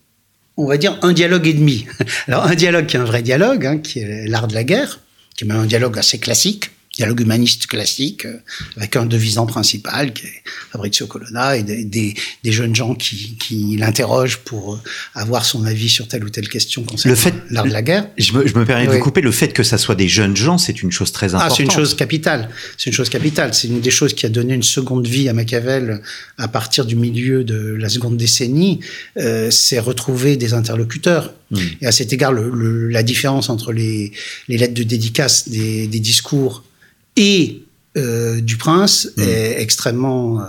on 0.57 0.65
va 0.65 0.77
dire, 0.77 0.97
un 1.03 1.13
dialogue 1.13 1.47
et 1.47 1.53
demi. 1.53 1.85
Alors, 2.27 2.45
un 2.45 2.55
dialogue 2.55 2.85
qui 2.85 2.97
est 2.97 2.99
un 2.99 3.05
vrai 3.05 3.21
dialogue, 3.21 3.65
hein, 3.65 3.77
qui 3.77 3.99
est 3.99 4.27
l'art 4.27 4.47
de 4.47 4.53
la 4.53 4.65
guerre, 4.65 4.99
qui 5.37 5.45
est 5.45 5.47
même 5.47 5.57
un 5.57 5.65
dialogue 5.65 5.97
assez 5.97 6.17
classique, 6.17 6.71
dialogue 7.01 7.21
humaniste 7.21 7.65
classique, 7.65 8.25
euh, 8.25 8.37
avec 8.77 8.95
un 8.95 9.07
devisant 9.15 9.47
principal 9.55 10.13
qui 10.13 10.25
est 10.27 10.43
Fabrizio 10.71 11.07
Colonna 11.07 11.57
et 11.57 11.63
des, 11.63 11.83
des, 11.83 12.13
des 12.45 12.51
jeunes 12.51 12.75
gens 12.81 12.93
qui, 13.03 13.37
qui 13.43 13.75
l'interrogent 13.83 14.39
pour 14.49 14.63
euh, 14.75 14.79
avoir 15.15 15.43
son 15.51 15.65
avis 15.65 15.89
sur 15.89 16.07
telle 16.07 16.23
ou 16.23 16.29
telle 16.29 16.47
question 16.47 16.83
concernant 16.83 17.15
l'art 17.49 17.65
de 17.65 17.71
la 17.71 17.81
guerre. 17.81 18.05
Je 18.19 18.33
me, 18.33 18.45
je 18.45 18.55
me 18.59 18.65
permets 18.65 18.85
de 18.85 18.91
vous 18.91 18.99
couper, 18.99 19.21
le 19.21 19.31
fait 19.31 19.51
que 19.51 19.63
ça 19.63 19.77
soit 19.79 19.95
des 19.95 20.07
jeunes 20.07 20.37
gens, 20.45 20.57
c'est 20.59 20.83
une 20.83 20.91
chose 20.91 21.11
très 21.11 21.29
importante. 21.33 21.51
Ah, 21.51 21.55
c'est 21.55 21.63
une 21.63 21.71
chose 21.71 21.95
capitale. 21.95 22.49
C'est 22.77 22.89
une 22.91 22.95
chose 22.95 23.09
capitale. 23.09 23.49
C'est 23.55 23.67
une 23.67 23.81
des 23.81 23.95
choses 23.99 24.13
qui 24.13 24.25
a 24.27 24.29
donné 24.29 24.53
une 24.53 24.69
seconde 24.77 25.07
vie 25.07 25.27
à 25.27 25.33
Machiavel 25.33 26.01
à 26.37 26.47
partir 26.47 26.85
du 26.85 26.95
milieu 26.95 27.43
de 27.43 27.59
la 27.83 27.89
seconde 27.89 28.17
décennie. 28.17 28.79
Euh, 29.17 29.49
c'est 29.49 29.79
retrouver 29.79 30.37
des 30.37 30.53
interlocuteurs. 30.53 31.33
Mmh. 31.49 31.57
Et 31.81 31.87
à 31.87 31.91
cet 31.91 32.13
égard, 32.13 32.31
le, 32.31 32.49
le, 32.49 32.89
la 32.89 33.03
différence 33.03 33.49
entre 33.49 33.73
les, 33.73 34.11
les 34.47 34.57
lettres 34.57 34.75
de 34.75 34.83
dédicace 34.83 35.49
des, 35.49 35.87
des 35.87 35.99
discours 35.99 36.63
et 37.15 37.63
euh, 37.97 38.41
du 38.41 38.57
prince 38.57 39.09
mmh. 39.17 39.21
est 39.21 39.61
extrêmement 39.61 40.41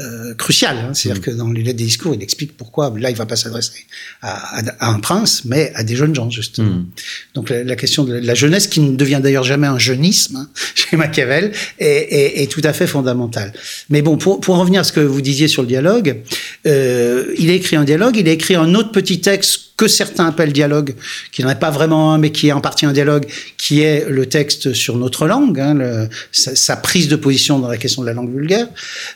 euh, 0.00 0.34
crucial. 0.34 0.76
Hein. 0.78 0.94
C'est-à-dire 0.94 1.20
mmh. 1.20 1.24
que 1.24 1.30
dans 1.32 1.50
les 1.50 1.62
lettres 1.62 1.78
des 1.78 1.84
discours, 1.84 2.14
il 2.14 2.22
explique 2.22 2.56
pourquoi 2.56 2.92
là, 2.96 3.10
il 3.10 3.16
va 3.16 3.26
pas 3.26 3.36
s'adresser 3.36 3.84
à, 4.22 4.58
à, 4.58 4.62
à, 4.78 4.90
un 4.90 4.98
prince, 4.98 5.44
mais 5.44 5.72
à 5.74 5.82
des 5.82 5.94
jeunes 5.94 6.14
gens, 6.14 6.30
justement. 6.30 6.68
Mmh. 6.68 6.86
Donc 7.34 7.50
la, 7.50 7.64
la, 7.64 7.76
question 7.76 8.04
de 8.04 8.14
la 8.14 8.34
jeunesse, 8.34 8.66
qui 8.66 8.80
ne 8.80 8.96
devient 8.96 9.20
d'ailleurs 9.22 9.44
jamais 9.44 9.66
un 9.66 9.78
jeunisme 9.78 10.36
hein, 10.36 10.48
chez 10.74 10.96
Machiavel, 10.96 11.52
est, 11.78 11.86
est, 11.86 12.42
est, 12.42 12.46
tout 12.46 12.62
à 12.64 12.72
fait 12.72 12.86
fondamentale. 12.86 13.52
Mais 13.90 14.00
bon, 14.00 14.16
pour, 14.16 14.40
pour 14.40 14.56
revenir 14.56 14.80
à 14.80 14.84
ce 14.84 14.92
que 14.92 15.00
vous 15.00 15.20
disiez 15.20 15.48
sur 15.48 15.62
le 15.62 15.68
dialogue, 15.68 16.22
euh, 16.66 17.34
il 17.38 17.50
a 17.50 17.52
écrit 17.52 17.76
un 17.76 17.84
dialogue, 17.84 18.16
il 18.16 18.28
a 18.28 18.32
écrit 18.32 18.54
un 18.54 18.74
autre 18.74 18.92
petit 18.92 19.20
texte 19.20 19.69
que 19.80 19.88
certains 19.88 20.26
appellent 20.26 20.52
dialogue, 20.52 20.94
qui 21.32 21.42
n'en 21.42 21.48
est 21.48 21.58
pas 21.58 21.70
vraiment 21.70 22.12
un, 22.12 22.18
mais 22.18 22.32
qui 22.32 22.48
est 22.48 22.52
en 22.52 22.60
partie 22.60 22.84
un 22.84 22.92
dialogue, 22.92 23.24
qui 23.56 23.80
est 23.80 24.06
le 24.10 24.26
texte 24.26 24.74
sur 24.74 24.98
notre 24.98 25.26
langue, 25.26 25.58
hein, 25.58 26.06
sa, 26.32 26.76
prise 26.76 27.08
de 27.08 27.16
position 27.16 27.58
dans 27.58 27.68
la 27.68 27.78
question 27.78 28.02
de 28.02 28.06
la 28.06 28.12
langue 28.12 28.30
vulgaire. 28.30 28.68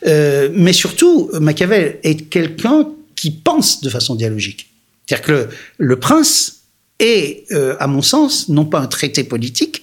Euh, 0.06 0.48
mais 0.54 0.72
surtout, 0.72 1.28
Machiavel 1.38 1.98
est 2.02 2.30
quelqu'un 2.30 2.88
qui 3.14 3.30
pense 3.30 3.82
de 3.82 3.90
façon 3.90 4.14
dialogique. 4.14 4.70
C'est-à-dire 5.04 5.26
que 5.26 5.32
le, 5.32 5.48
le, 5.76 5.96
prince 5.96 6.62
est, 6.98 7.44
euh, 7.52 7.76
à 7.78 7.86
mon 7.86 8.00
sens, 8.00 8.48
non 8.48 8.64
pas 8.64 8.80
un 8.80 8.86
traité 8.86 9.22
politique, 9.22 9.82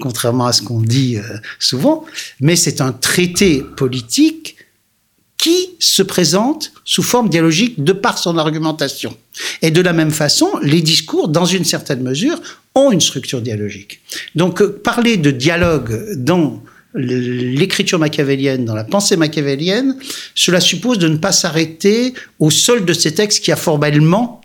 contrairement 0.00 0.46
à 0.46 0.52
ce 0.52 0.62
qu'on 0.62 0.80
dit 0.80 1.18
euh, 1.18 1.22
souvent, 1.60 2.04
mais 2.40 2.56
c'est 2.56 2.80
un 2.80 2.90
traité 2.90 3.62
politique 3.76 4.55
qui 5.46 5.76
se 5.78 6.02
présente 6.02 6.72
sous 6.84 7.04
forme 7.04 7.28
dialogique 7.28 7.84
de 7.84 7.92
par 7.92 8.18
son 8.18 8.36
argumentation. 8.36 9.16
Et 9.62 9.70
de 9.70 9.80
la 9.80 9.92
même 9.92 10.10
façon, 10.10 10.48
les 10.60 10.82
discours, 10.82 11.28
dans 11.28 11.44
une 11.44 11.64
certaine 11.64 12.02
mesure, 12.02 12.40
ont 12.74 12.90
une 12.90 13.00
structure 13.00 13.40
dialogique. 13.40 14.00
Donc, 14.34 14.60
euh, 14.60 14.80
parler 14.82 15.16
de 15.18 15.30
dialogue 15.30 16.14
dans 16.16 16.64
l'écriture 16.94 18.00
machiavélienne, 18.00 18.64
dans 18.64 18.74
la 18.74 18.82
pensée 18.82 19.16
machiavélienne, 19.16 19.96
cela 20.34 20.60
suppose 20.60 20.98
de 20.98 21.06
ne 21.06 21.16
pas 21.16 21.30
s'arrêter 21.30 22.12
au 22.40 22.50
seul 22.50 22.84
de 22.84 22.92
ces 22.92 23.14
textes 23.14 23.44
qui 23.44 23.52
a 23.52 23.56
formellement 23.56 24.40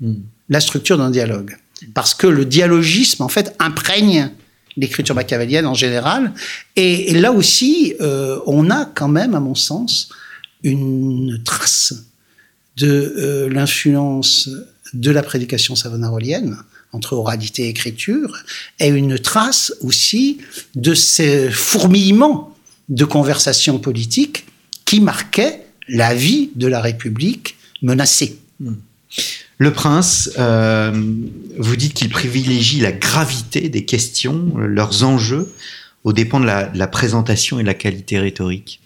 mm. 0.00 0.12
la 0.48 0.60
structure 0.60 0.96
d'un 0.96 1.10
dialogue. 1.10 1.56
Parce 1.92 2.14
que 2.14 2.28
le 2.28 2.44
dialogisme, 2.44 3.24
en 3.24 3.28
fait, 3.28 3.52
imprègne 3.58 4.30
l'écriture 4.76 5.14
machiavélienne 5.14 5.66
en 5.66 5.74
général. 5.74 6.32
Et, 6.76 7.12
là 7.14 7.32
aussi, 7.32 7.94
euh, 8.00 8.38
on 8.46 8.70
a 8.70 8.84
quand 8.84 9.08
même, 9.08 9.34
à 9.34 9.40
mon 9.40 9.54
sens, 9.54 10.08
une 10.62 11.40
trace 11.44 11.94
de 12.76 13.14
euh, 13.16 13.48
l'influence 13.48 14.48
de 14.94 15.10
la 15.10 15.22
prédication 15.22 15.76
savonarolienne 15.76 16.56
entre 16.92 17.14
oralité 17.14 17.64
et 17.64 17.68
écriture, 17.68 18.44
et 18.78 18.86
une 18.86 19.18
trace 19.18 19.74
aussi 19.80 20.38
de 20.76 20.94
ces 20.94 21.50
fourmillements 21.50 22.56
de 22.88 23.04
conversations 23.04 23.78
politiques 23.78 24.46
qui 24.84 25.00
marquaient 25.00 25.66
la 25.88 26.14
vie 26.14 26.50
de 26.54 26.68
la 26.68 26.80
République 26.80 27.56
menacée. 27.82 28.38
Hmm. 28.60 28.74
Le 29.58 29.72
prince, 29.72 30.30
euh, 30.38 30.92
vous 31.58 31.76
dites 31.76 31.94
qu'il 31.94 32.08
privilégie 32.08 32.80
la 32.80 32.92
gravité 32.92 33.68
des 33.68 33.84
questions, 33.84 34.52
leurs 34.56 35.04
enjeux, 35.04 35.52
aux 36.04 36.12
dépens 36.12 36.40
de 36.40 36.46
la, 36.46 36.86
présentation 36.86 37.58
et 37.58 37.62
de 37.62 37.66
la 37.66 37.74
qualité 37.74 38.18
rhétorique. 38.18 38.80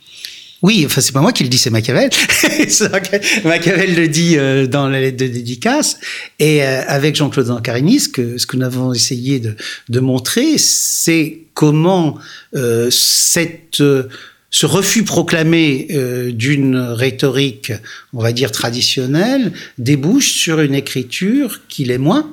Oui, 0.61 0.83
enfin 0.85 1.01
c'est 1.01 1.13
pas 1.13 1.21
moi 1.21 1.33
qui 1.33 1.45
le 1.45 1.49
dis, 1.49 1.59
c'est 1.59 1.71
Machiavel. 1.71 2.11
Machiavel 3.45 3.95
le 3.95 4.09
dit 4.09 4.37
euh, 4.37 4.67
dans 4.67 4.89
la 4.89 5.01
lettre 5.01 5.19
de 5.19 5.29
dédicace. 5.29 5.99
Et 6.41 6.65
euh, 6.65 6.83
avec 6.89 7.15
Jean-Claude 7.15 7.47
Zancarini, 7.47 8.01
ce 8.01 8.09
que, 8.09 8.57
nous 8.57 8.65
avons 8.65 8.93
essayé 8.93 9.41
de, 9.41 10.01
montrer, 10.01 10.59
c'est 10.59 11.43
comment 11.55 12.19
euh, 12.57 12.89
cette 12.91 13.83
ce 14.51 14.67
refus 14.67 15.05
proclamé 15.05 15.89
euh, 15.91 16.33
d'une 16.33 16.77
rhétorique, 16.77 17.73
on 18.13 18.23
va 18.23 18.33
dire 18.33 18.51
traditionnelle, 18.51 19.53
débouche 19.77 20.33
sur 20.33 20.61
une 20.61 20.75
écriture 20.75 21.61
qui 21.69 21.85
l'est 21.85 21.99
moins 21.99 22.33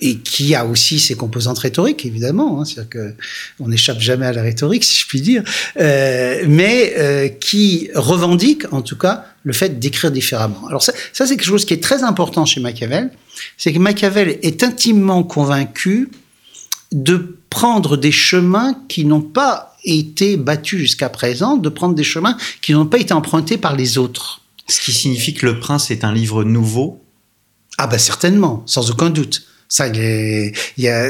et 0.00 0.18
qui 0.18 0.54
a 0.54 0.64
aussi 0.64 1.00
ses 1.00 1.16
composantes 1.16 1.58
rhétoriques, 1.58 2.06
évidemment. 2.06 2.60
Hein, 2.60 2.64
C'est-à-dire 2.64 2.90
que 2.90 3.14
on 3.60 3.68
n'échappe 3.68 4.00
jamais 4.00 4.26
à 4.26 4.32
la 4.32 4.42
rhétorique, 4.42 4.84
si 4.84 5.00
je 5.00 5.06
puis 5.06 5.20
dire, 5.20 5.42
euh, 5.80 6.44
mais 6.46 6.94
euh, 6.98 7.28
qui 7.28 7.90
revendique, 7.94 8.72
en 8.72 8.82
tout 8.82 8.96
cas, 8.96 9.24
le 9.42 9.52
fait 9.52 9.78
d'écrire 9.78 10.10
différemment. 10.10 10.66
Alors 10.68 10.82
ça, 10.82 10.92
ça 11.12 11.26
c'est 11.26 11.36
quelque 11.36 11.48
chose 11.48 11.64
qui 11.64 11.74
est 11.74 11.82
très 11.82 12.04
important 12.04 12.44
chez 12.44 12.60
Machiavel, 12.60 13.10
c'est 13.56 13.72
que 13.72 13.78
Machiavel 13.78 14.38
est 14.42 14.62
intimement 14.62 15.22
convaincu 15.22 16.10
de 16.92 17.36
prendre 17.50 17.96
des 17.96 18.12
chemins 18.12 18.76
qui 18.88 19.04
n'ont 19.04 19.20
pas 19.20 19.76
été 19.96 20.36
battus 20.36 20.80
jusqu'à 20.80 21.08
présent, 21.08 21.56
de 21.56 21.68
prendre 21.68 21.94
des 21.94 22.04
chemins 22.04 22.36
qui 22.60 22.72
n'ont 22.72 22.86
pas 22.86 22.98
été 22.98 23.14
empruntés 23.14 23.58
par 23.58 23.74
les 23.76 23.98
autres. 23.98 24.42
Ce 24.68 24.80
qui 24.80 24.92
signifie 24.92 25.34
que 25.34 25.46
Le 25.46 25.58
Prince 25.58 25.90
est 25.90 26.04
un 26.04 26.12
livre 26.12 26.44
nouveau? 26.44 27.00
Ah 27.78 27.86
ben 27.86 27.98
certainement, 27.98 28.62
sans 28.66 28.90
aucun 28.90 29.08
doute. 29.08 29.44
Ça, 29.70 29.84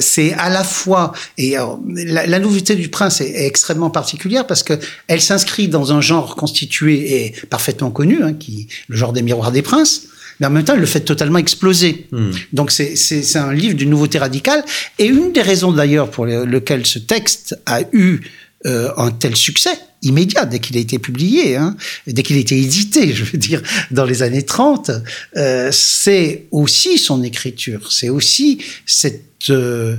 c'est 0.01 0.33
à 0.37 0.51
la 0.51 0.65
fois 0.65 1.13
et 1.39 1.57
alors, 1.57 1.81
la, 1.87 2.27
la, 2.27 2.39
nouveauté 2.41 2.75
du 2.75 2.89
prince 2.89 3.21
est, 3.21 3.31
est, 3.31 3.47
extrêmement 3.47 3.89
particulière 3.89 4.49
parce 4.49 4.65
que 4.65 4.75
elle 5.07 5.21
s'inscrit 5.21 5.69
dans 5.69 5.93
un 5.93 6.01
genre 6.01 6.35
constitué 6.35 7.25
et 7.25 7.35
parfaitement 7.51 7.93
connu, 7.93 8.21
hein, 8.23 8.33
qui 8.35 8.67
le 8.89 8.97
genre 8.97 9.13
des 9.13 9.23
miroirs 9.23 9.53
des 9.53 9.63
princes, 9.63 10.09
mais 10.41 10.47
en 10.47 10.51
même 10.51 10.65
temps, 10.65 10.75
il 10.75 10.81
le 10.81 10.87
fait 10.87 11.01
totalement 11.01 11.39
exploser. 11.39 12.07
Hmm. 12.13 12.31
Donc 12.53 12.71
c'est- 12.71 13.37
un 13.37 13.53
livre 13.53 13.75
d'une 13.75 13.91
nouveauté 13.91 14.19
radicale. 14.19 14.65
Et 14.99 15.07
une 15.07 15.33
des 15.33 15.43
raisons 15.43 15.73
d'ailleurs 15.73 16.11
pour 16.11 16.27
le- 16.27 16.45
lequel 16.45 16.87
ce 16.87 16.99
texte 16.99 17.59
a 17.67 17.83
eu 17.93 18.21
euh, 18.67 18.91
un 18.97 19.13
tel 19.13 19.37
succès 19.37 19.79
immédiat 20.03 20.45
dès 20.45 20.59
qu'il 20.59 20.77
a 20.77 20.81
été 20.81 20.99
publié, 20.99 21.57
hein, 21.57 21.77
dès 22.09 22.25
qu'il 22.25 22.37
a 22.37 22.41
été 22.41 22.59
édité, 22.59 23.13
je 23.15 23.25
veux 23.25 23.39
dire, 23.39 23.63
dans 23.93 24.05
les 24.05 24.23
années 24.23 24.45
30, 24.45 24.91
euh, 25.37 25.71
c'est 25.73 26.47
aussi 26.51 26.99
son 26.99 27.23
écriture, 27.23 27.93
c'est 27.93 28.09
aussi 28.09 28.59
cette 28.85 29.51
euh, 29.51 29.97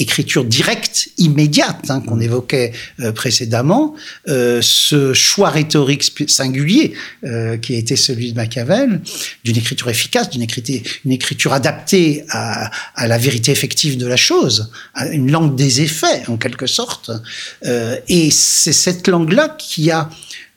écriture 0.00 0.44
directe, 0.44 1.10
immédiate, 1.18 1.90
hein, 1.90 2.00
qu'on 2.00 2.20
évoquait 2.20 2.72
euh, 3.00 3.12
précédemment, 3.12 3.94
euh, 4.28 4.60
ce 4.62 5.12
choix 5.12 5.50
rhétorique 5.50 6.12
singulier 6.28 6.94
euh, 7.24 7.58
qui 7.58 7.74
a 7.74 7.78
été 7.78 7.96
celui 7.96 8.32
de 8.32 8.36
Machiavel, 8.36 9.02
d'une 9.44 9.56
écriture 9.56 9.88
efficace, 9.90 10.30
d'une 10.30 10.42
écriture, 10.42 10.80
une 11.04 11.12
écriture 11.12 11.52
adaptée 11.52 12.24
à, 12.30 12.70
à 12.94 13.06
la 13.06 13.18
vérité 13.18 13.52
effective 13.52 13.98
de 13.98 14.06
la 14.06 14.16
chose, 14.16 14.70
à 14.94 15.08
une 15.08 15.30
langue 15.30 15.54
des 15.54 15.82
effets 15.82 16.22
en 16.28 16.36
quelque 16.36 16.66
sorte. 16.66 17.10
Et 18.08 18.30
c'est 18.30 18.72
cette 18.72 19.08
langue-là 19.08 19.56
qui 19.58 19.90
a, 19.90 20.08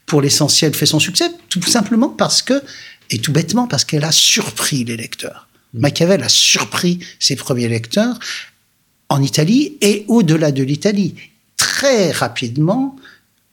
pour 0.06 0.21
l'essentiel, 0.21 0.73
fait 0.73 0.86
son 0.86 0.99
succès, 0.99 1.29
tout 1.49 1.62
simplement 1.63 2.10
parce 2.10 2.41
que, 2.41 2.62
et 3.10 3.19
tout 3.19 3.32
bêtement, 3.32 3.67
parce 3.67 3.84
qu'elle 3.84 4.06
a 4.06 4.12
surpris 4.12 4.84
les 4.84 4.97
lecteurs. 4.97 5.47
Machiavel 5.73 6.21
a 6.23 6.29
surpris 6.29 6.99
ses 7.19 7.36
premiers 7.36 7.67
lecteurs 7.67 8.19
en 9.13 9.21
Italie 9.21 9.78
et 9.82 10.06
au-delà 10.08 10.52
de 10.52 10.63
l'Italie. 10.63 11.13
Très 11.56 12.12
rapidement, 12.12 12.95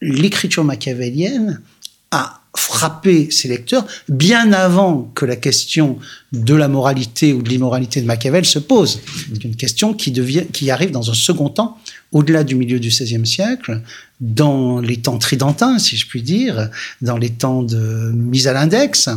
l'écriture 0.01 0.63
machiavélienne 0.63 1.61
a 2.09 2.41
frappé 2.55 3.29
ses 3.29 3.47
lecteurs 3.47 3.85
bien 4.09 4.53
avant 4.53 5.11
que 5.13 5.23
la 5.23 5.35
question 5.35 5.99
de 6.31 6.55
la 6.55 6.67
moralité 6.67 7.31
ou 7.31 7.43
de 7.43 7.49
l'immoralité 7.49 8.01
de 8.01 8.07
Machiavel 8.07 8.43
se 8.43 8.57
pose. 8.57 9.01
C'est 9.31 9.43
une 9.43 9.55
question 9.55 9.93
qui, 9.93 10.71
arrive 10.71 10.89
dans 10.89 11.11
un 11.11 11.13
second 11.13 11.49
temps, 11.49 11.77
au-delà 12.11 12.43
du 12.43 12.55
milieu 12.55 12.79
du 12.79 12.89
XVIe 12.89 13.25
siècle, 13.27 13.81
dans 14.19 14.79
les 14.79 14.97
temps 14.97 15.19
tridentins, 15.19 15.77
si 15.77 15.95
je 15.95 16.07
puis 16.07 16.23
dire, 16.23 16.71
dans 17.03 17.17
les 17.17 17.29
temps 17.29 17.61
de 17.61 18.11
mise 18.15 18.47
à 18.47 18.53
l'index, 18.53 19.09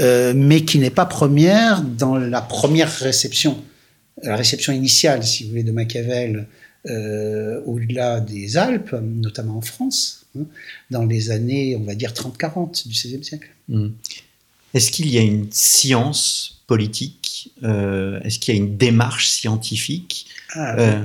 euh, 0.00 0.34
mais 0.36 0.66
qui 0.66 0.78
n'est 0.78 0.90
pas 0.90 1.06
première 1.06 1.80
dans 1.80 2.16
la 2.16 2.42
première 2.42 2.94
réception 2.98 3.62
la 4.22 4.36
réception 4.36 4.72
initiale, 4.72 5.24
si 5.24 5.44
vous 5.44 5.50
voulez, 5.50 5.62
de 5.62 5.72
Machiavel 5.72 6.46
euh, 6.90 7.60
au-delà 7.64 8.20
des 8.20 8.56
Alpes, 8.56 8.94
notamment 9.00 9.58
en 9.58 9.60
France, 9.60 10.26
hein, 10.36 10.44
dans 10.90 11.04
les 11.04 11.30
années, 11.30 11.76
on 11.76 11.84
va 11.84 11.94
dire, 11.94 12.12
30-40 12.12 12.88
du 12.88 12.92
XVIe 12.92 13.24
siècle. 13.24 13.50
Hmm. 13.68 13.90
Est-ce 14.74 14.90
qu'il 14.90 15.08
y 15.08 15.18
a 15.18 15.20
une 15.20 15.46
science 15.52 16.62
politique 16.66 17.52
euh, 17.62 18.20
Est-ce 18.22 18.38
qu'il 18.38 18.54
y 18.54 18.58
a 18.58 18.60
une 18.60 18.76
démarche 18.76 19.28
scientifique 19.28 20.26
Ah, 20.54 20.78
euh, 20.78 21.04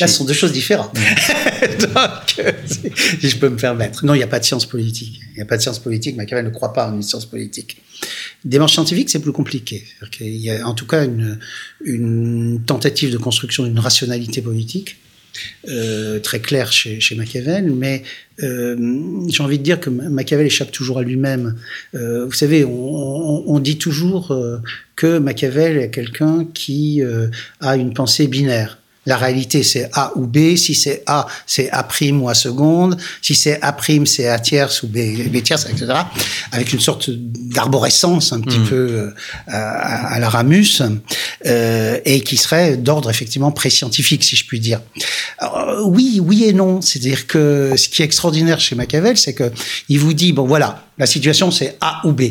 Là, 0.00 0.06
ce 0.06 0.14
sont 0.16 0.24
deux 0.24 0.32
choses 0.32 0.52
différentes. 0.52 0.94
Donc, 1.80 2.38
euh, 2.38 2.52
si 2.66 3.28
je 3.28 3.36
peux 3.36 3.48
me 3.48 3.56
permettre. 3.56 4.04
Non, 4.04 4.14
il 4.14 4.18
n'y 4.18 4.22
a 4.24 4.26
pas 4.28 4.40
de 4.40 4.44
science 4.44 4.66
politique. 4.66 5.20
Il 5.32 5.36
n'y 5.36 5.42
a 5.42 5.44
pas 5.44 5.56
de 5.56 5.62
science 5.62 5.78
politique. 5.78 6.16
Machiavel 6.16 6.44
ne 6.44 6.50
croit 6.50 6.72
pas 6.72 6.88
en 6.90 6.94
une 6.94 7.02
science 7.02 7.26
politique. 7.26 7.76
Démarche 8.44 8.72
scientifique, 8.72 9.10
c'est 9.10 9.20
plus 9.20 9.32
compliqué. 9.32 9.84
Qu'il 10.10 10.34
y 10.36 10.50
a 10.50 10.66
en 10.66 10.74
tout 10.74 10.86
cas 10.86 11.04
une, 11.04 11.38
une 11.84 12.60
tentative 12.66 13.10
de 13.12 13.18
construction 13.18 13.64
d'une 13.64 13.78
rationalité 13.78 14.42
politique 14.42 14.96
euh, 15.68 16.18
très 16.18 16.40
claire 16.40 16.72
chez, 16.72 17.00
chez 17.00 17.14
Machiavel, 17.14 17.70
mais 17.72 18.02
euh, 18.42 18.76
j'ai 19.28 19.42
envie 19.42 19.58
de 19.58 19.62
dire 19.62 19.78
que 19.80 19.88
Machiavel 19.88 20.46
échappe 20.46 20.72
toujours 20.72 20.98
à 20.98 21.02
lui-même. 21.02 21.56
Euh, 21.94 22.26
vous 22.26 22.32
savez, 22.32 22.64
on, 22.64 22.70
on- 22.72 23.44
on 23.46 23.58
dit 23.60 23.78
toujours 23.78 24.34
que 24.96 25.18
Machiavel 25.18 25.78
est 25.78 25.90
quelqu'un 25.90 26.46
qui 26.52 27.00
a 27.60 27.76
une 27.76 27.94
pensée 27.94 28.26
binaire. 28.26 28.78
La 29.04 29.16
réalité, 29.16 29.64
c'est 29.64 29.90
A 29.94 30.12
ou 30.14 30.26
B. 30.26 30.54
Si 30.56 30.74
c'est 30.76 31.02
A, 31.06 31.26
c'est 31.46 31.68
A 31.70 31.82
prime 31.82 32.22
ou 32.22 32.28
A 32.28 32.34
seconde. 32.34 32.96
Si 33.20 33.34
c'est 33.34 33.60
A 33.60 33.72
prime, 33.72 34.06
c'est 34.06 34.28
A 34.28 34.38
tierce 34.38 34.84
ou 34.84 34.86
B, 34.88 34.98
B 35.28 35.42
tierce, 35.42 35.66
etc. 35.68 35.92
Avec 36.52 36.72
une 36.72 36.78
sorte 36.80 37.10
d'arborescence 37.10 38.32
un 38.32 38.40
petit 38.40 38.58
Mm. 38.60 38.66
peu 38.68 38.76
euh, 38.76 39.10
à, 39.48 40.14
à 40.14 40.18
la 40.20 40.28
Ramus, 40.28 40.82
euh, 41.46 41.98
et 42.04 42.20
qui 42.20 42.36
serait 42.36 42.76
d'ordre 42.76 43.10
effectivement 43.10 43.50
pré-scientifique, 43.52 44.22
si 44.24 44.36
je 44.36 44.46
puis 44.46 44.60
dire. 44.60 44.80
Alors, 45.38 45.88
oui, 45.88 46.20
oui 46.22 46.44
et 46.44 46.52
non. 46.52 46.80
C'est-à-dire 46.80 47.26
que 47.26 47.74
ce 47.76 47.88
qui 47.88 48.02
est 48.02 48.04
extraordinaire 48.04 48.60
chez 48.60 48.74
Machiavel, 48.76 49.16
c'est 49.16 49.34
que 49.34 49.50
il 49.88 49.98
vous 49.98 50.12
dit 50.14 50.32
bon 50.32 50.46
voilà, 50.46 50.84
la 50.98 51.06
situation 51.06 51.50
c'est 51.50 51.76
A 51.80 52.00
ou 52.06 52.12
B. 52.12 52.22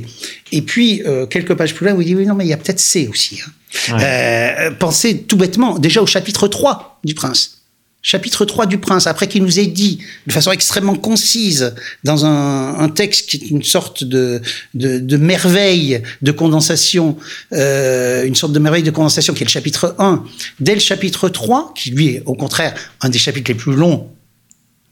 Et 0.51 0.61
puis 0.61 1.01
euh, 1.05 1.25
quelques 1.25 1.55
pages 1.55 1.73
plus 1.73 1.85
loin, 1.85 1.93
il 1.93 1.97
vous 1.97 2.03
dit 2.03 2.15
oui 2.15 2.25
non 2.25 2.35
mais 2.35 2.45
il 2.45 2.49
y 2.49 2.53
a 2.53 2.57
peut-être 2.57 2.79
C 2.79 3.07
aussi. 3.09 3.39
hein. 3.45 3.51
Ouais. 3.97 4.03
Euh, 4.03 4.71
pensez 4.71 5.19
tout 5.23 5.37
bêtement 5.37 5.79
déjà 5.79 6.01
au 6.01 6.05
chapitre 6.05 6.47
3 6.47 6.99
du 7.03 7.13
Prince. 7.13 7.60
Chapitre 8.03 8.45
3 8.45 8.65
du 8.65 8.79
Prince, 8.79 9.05
après 9.05 9.27
qu'il 9.27 9.43
nous 9.43 9.59
ait 9.59 9.67
dit 9.67 9.99
de 10.25 10.31
façon 10.31 10.51
extrêmement 10.51 10.95
concise, 10.95 11.75
dans 12.03 12.25
un, 12.25 12.79
un 12.79 12.89
texte 12.89 13.29
qui 13.29 13.37
est 13.37 13.49
une 13.49 13.61
sorte 13.61 14.03
de, 14.03 14.41
de, 14.73 14.97
de 14.97 15.17
merveille 15.17 16.01
de 16.23 16.31
condensation, 16.31 17.15
euh, 17.53 18.25
une 18.25 18.33
sorte 18.33 18.53
de 18.53 18.59
merveille 18.59 18.81
de 18.81 18.91
condensation 18.91 19.35
qui 19.35 19.43
est 19.43 19.45
le 19.45 19.51
chapitre 19.51 19.95
1, 19.99 20.23
dès 20.59 20.73
le 20.73 20.79
chapitre 20.79 21.29
3, 21.29 21.73
qui 21.75 21.91
lui 21.91 22.07
est 22.07 22.23
au 22.25 22.33
contraire 22.33 22.73
un 23.01 23.09
des 23.09 23.19
chapitres 23.19 23.51
les 23.51 23.57
plus 23.57 23.75
longs 23.75 24.09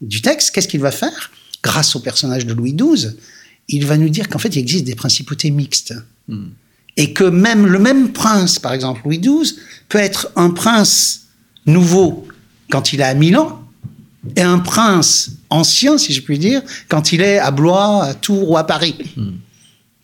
du 0.00 0.22
texte, 0.22 0.52
qu'est-ce 0.54 0.68
qu'il 0.68 0.80
va 0.80 0.92
faire? 0.92 1.30
Grâce 1.62 1.96
au 1.96 2.00
personnage 2.00 2.46
de 2.46 2.54
Louis 2.54 2.74
XII, 2.74 3.10
il 3.68 3.86
va 3.86 3.96
nous 3.96 4.08
dire 4.08 4.28
qu'en 4.28 4.38
fait 4.38 4.54
il 4.54 4.58
existe 4.58 4.84
des 4.84 4.94
principautés 4.94 5.50
mixtes. 5.50 5.94
Hmm. 6.28 6.50
et 6.96 7.12
que 7.12 7.24
même 7.24 7.66
le 7.66 7.78
même 7.80 8.12
prince, 8.12 8.60
par 8.60 8.72
exemple 8.72 9.00
Louis 9.04 9.18
XII, 9.18 9.56
peut 9.88 9.98
être 9.98 10.30
un 10.36 10.50
prince 10.50 11.22
nouveau 11.66 12.28
quand 12.70 12.92
il 12.92 13.00
est 13.00 13.04
à 13.04 13.14
Milan 13.14 13.60
et 14.36 14.42
un 14.42 14.58
prince 14.58 15.30
ancien, 15.50 15.98
si 15.98 16.12
je 16.12 16.22
puis 16.22 16.38
dire, 16.38 16.62
quand 16.88 17.12
il 17.12 17.20
est 17.20 17.38
à 17.38 17.50
Blois, 17.50 18.04
à 18.04 18.14
Tours 18.14 18.50
ou 18.50 18.56
à 18.56 18.64
Paris. 18.64 18.96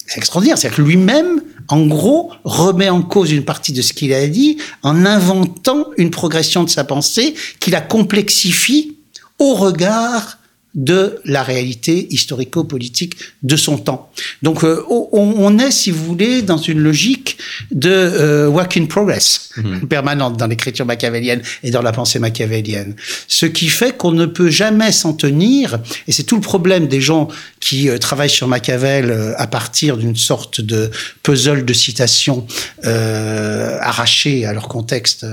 C'est 0.07 0.19
extraordinaire, 0.19 0.57
c'est-à-dire 0.57 0.77
que 0.77 0.83
lui-même, 0.83 1.41
en 1.69 1.87
gros, 1.87 2.31
remet 2.45 2.89
en 2.89 3.03
cause 3.03 3.33
une 3.33 3.45
partie 3.45 3.73
de 3.73 3.83
ce 3.83 3.93
qu'il 3.93 4.13
a 4.13 4.27
dit 4.29 4.59
en 4.83 5.05
inventant 5.05 5.87
une 5.97 6.11
progression 6.11 6.65
de 6.65 6.71
sa 6.71 6.85
pensée 6.85 7.35
qui 7.61 7.71
la 7.71 7.81
complexifie 7.81 8.97
au 9.39 9.55
regard 9.55 10.39
de 10.77 11.19
la 11.25 11.43
réalité 11.43 12.07
historico-politique 12.11 13.15
de 13.43 13.57
son 13.57 13.79
temps. 13.79 14.13
Donc 14.43 14.63
euh, 14.63 14.85
on, 14.89 15.09
on 15.13 15.59
est, 15.59 15.73
si 15.73 15.91
vous 15.91 16.05
voulez, 16.05 16.43
dans 16.43 16.59
une 16.59 16.79
logique 16.79 17.39
de 17.73 17.91
euh, 17.91 18.49
work 18.49 18.77
in 18.77 18.87
progress 18.87 19.51
permanente 19.89 20.37
dans 20.37 20.47
l'écriture 20.47 20.87
machiavélienne 20.87 21.43
et 21.63 21.71
dans 21.71 21.83
la 21.83 21.93
pensée 21.93 22.19
machiavélienne. 22.19 22.95
Ce 23.27 23.47
qui 23.47 23.69
fait 23.69 23.97
qu'on 23.97 24.13
ne 24.13 24.27
peut 24.27 24.51
jamais 24.51 24.93
s'en 24.93 25.15
tenir, 25.15 25.79
et 26.07 26.13
c'est 26.13 26.25
tout 26.25 26.37
le 26.37 26.43
problème 26.43 26.87
des 26.89 27.01
gens 27.01 27.29
qui 27.61 27.89
euh, 27.89 27.99
travaillent 27.99 28.31
sur 28.31 28.49
Machiavel 28.49 29.11
euh, 29.11 29.33
à 29.37 29.47
partir 29.47 29.97
d'une 29.97 30.17
sorte 30.17 30.61
de 30.61 30.91
puzzle 31.23 31.65
de 31.65 31.73
citations 31.73 32.47
euh, 32.85 33.79
arrachées 33.81 34.45
à 34.45 34.53
leur 34.53 34.69
contexte 34.69 35.27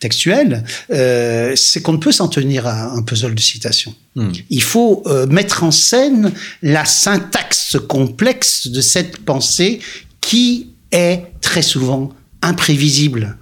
textuel, 0.00 0.64
c'est 0.90 1.82
qu'on 1.82 1.92
ne 1.92 1.98
peut 1.98 2.12
s'en 2.12 2.28
tenir 2.28 2.66
à 2.66 2.92
un 2.92 3.02
puzzle 3.02 3.34
de 3.34 3.40
citations. 3.40 3.94
Hmm. 4.18 4.32
Il 4.50 4.62
faut 4.62 5.04
euh, 5.06 5.28
mettre 5.28 5.62
en 5.62 5.70
scène 5.70 6.32
la 6.60 6.84
syntaxe 6.84 7.76
complexe 7.86 8.66
de 8.66 8.80
cette 8.80 9.18
pensée 9.18 9.78
qui 10.20 10.70
est 10.90 11.22
très 11.40 11.62
souvent 11.62 12.12
imprévisible. 12.42 13.38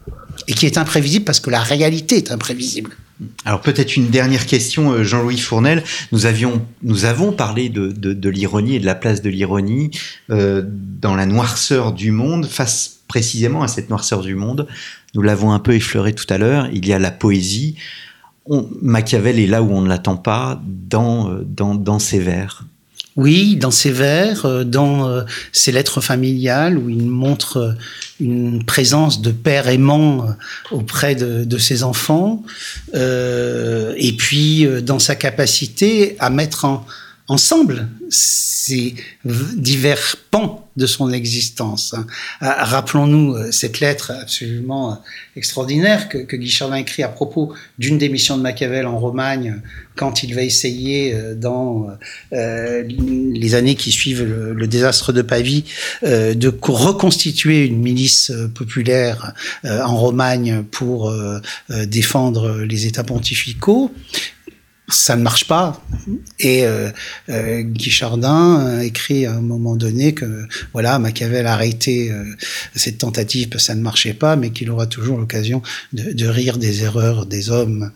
Et 0.48 0.52
qui 0.52 0.66
est 0.66 0.76
imprévisible 0.76 1.24
parce 1.24 1.40
que 1.40 1.48
la 1.48 1.62
réalité 1.62 2.18
est 2.18 2.30
imprévisible. 2.30 2.90
Alors 3.46 3.62
peut-être 3.62 3.96
une 3.96 4.08
dernière 4.08 4.44
question, 4.44 4.92
euh, 4.92 5.02
Jean-Louis 5.02 5.38
Fournel. 5.38 5.82
Nous 6.12 6.26
avions, 6.26 6.66
nous 6.82 7.06
avons 7.06 7.32
parlé 7.32 7.70
de, 7.70 7.88
de, 7.88 8.12
de 8.12 8.28
l'ironie 8.28 8.76
et 8.76 8.78
de 8.78 8.84
la 8.84 8.94
place 8.94 9.22
de 9.22 9.30
l'ironie 9.30 9.92
euh, 10.28 10.62
dans 10.66 11.14
la 11.14 11.24
noirceur 11.24 11.94
du 11.94 12.10
monde, 12.10 12.44
face 12.44 12.98
précisément 13.08 13.62
à 13.62 13.68
cette 13.68 13.88
noirceur 13.88 14.20
du 14.20 14.34
monde. 14.34 14.66
Nous 15.14 15.22
l'avons 15.22 15.52
un 15.52 15.58
peu 15.58 15.74
effleuré 15.74 16.12
tout 16.12 16.26
à 16.28 16.36
l'heure. 16.36 16.68
Il 16.70 16.86
y 16.86 16.92
a 16.92 16.98
la 16.98 17.10
poésie. 17.10 17.76
Machiavel 18.82 19.38
est 19.38 19.46
là 19.46 19.62
où 19.62 19.72
on 19.72 19.82
ne 19.82 19.88
l'attend 19.88 20.16
pas 20.16 20.60
dans, 20.64 21.30
euh, 21.30 21.44
dans, 21.44 21.98
ses 21.98 22.18
vers. 22.18 22.64
Oui, 23.16 23.56
dans 23.56 23.70
ses 23.70 23.90
vers, 23.90 24.46
euh, 24.46 24.64
dans 24.64 25.08
euh, 25.08 25.22
ses 25.52 25.72
lettres 25.72 26.00
familiales, 26.00 26.78
où 26.78 26.88
il 26.88 27.06
montre 27.06 27.74
une 28.20 28.64
présence 28.64 29.20
de 29.20 29.30
père 29.30 29.68
aimant 29.68 30.26
auprès 30.70 31.14
de, 31.14 31.58
ses 31.58 31.82
enfants, 31.82 32.42
et 32.94 34.12
puis 34.16 34.66
dans 34.82 34.98
sa 34.98 35.14
capacité 35.14 36.16
à 36.18 36.30
mettre 36.30 36.64
en, 36.64 36.86
ensemble 37.28 37.88
ces 38.08 38.94
divers 39.24 40.16
pans 40.30 40.66
de 40.76 40.86
son 40.86 41.10
existence. 41.10 41.94
Hein. 41.94 42.06
Ah, 42.40 42.64
rappelons-nous 42.64 43.34
euh, 43.34 43.50
cette 43.50 43.80
lettre 43.80 44.12
absolument 44.20 44.92
euh, 44.92 44.94
extraordinaire 45.34 46.08
que, 46.08 46.18
que 46.18 46.36
Guy 46.36 46.54
écrit 46.76 47.02
à 47.02 47.08
propos 47.08 47.54
d'une 47.78 47.98
des 47.98 48.08
missions 48.08 48.36
de 48.36 48.42
Machiavel 48.42 48.86
en 48.86 48.98
Romagne 48.98 49.60
quand 49.94 50.22
il 50.22 50.34
va 50.34 50.42
essayer 50.42 51.14
euh, 51.14 51.34
dans 51.34 51.88
les 52.32 53.54
années 53.54 53.74
qui 53.74 53.90
suivent 53.90 54.24
le, 54.24 54.66
désastre 54.66 55.12
de 55.12 55.22
Pavie 55.22 55.64
de 56.02 56.52
reconstituer 56.62 57.64
une 57.64 57.80
milice 57.80 58.32
populaire 58.54 59.32
en 59.64 59.96
Romagne 59.96 60.64
pour 60.70 61.12
défendre 61.70 62.58
les 62.62 62.86
États 62.86 63.04
pontificaux 63.04 63.92
ça 64.88 65.16
ne 65.16 65.22
marche 65.22 65.46
pas. 65.46 65.82
Et 66.38 66.64
euh, 66.64 66.90
euh, 67.28 67.62
Guy 67.62 67.90
Chardin 67.90 68.80
écrit 68.80 69.26
à 69.26 69.32
un 69.32 69.40
moment 69.40 69.74
donné 69.74 70.14
que 70.14 70.46
voilà, 70.72 70.98
Machiavel 70.98 71.46
a 71.46 71.54
arrêté 71.54 72.10
euh, 72.10 72.24
cette 72.74 72.98
tentative 72.98 73.48
parce 73.48 73.64
que 73.64 73.66
ça 73.66 73.74
ne 73.74 73.80
marchait 73.80 74.14
pas, 74.14 74.36
mais 74.36 74.50
qu'il 74.50 74.70
aura 74.70 74.86
toujours 74.86 75.18
l'occasion 75.18 75.62
de, 75.92 76.12
de, 76.12 76.26
rire 76.26 76.58
des 76.58 76.82
erreurs 76.82 77.26
des 77.26 77.50
hommes. 77.50 77.90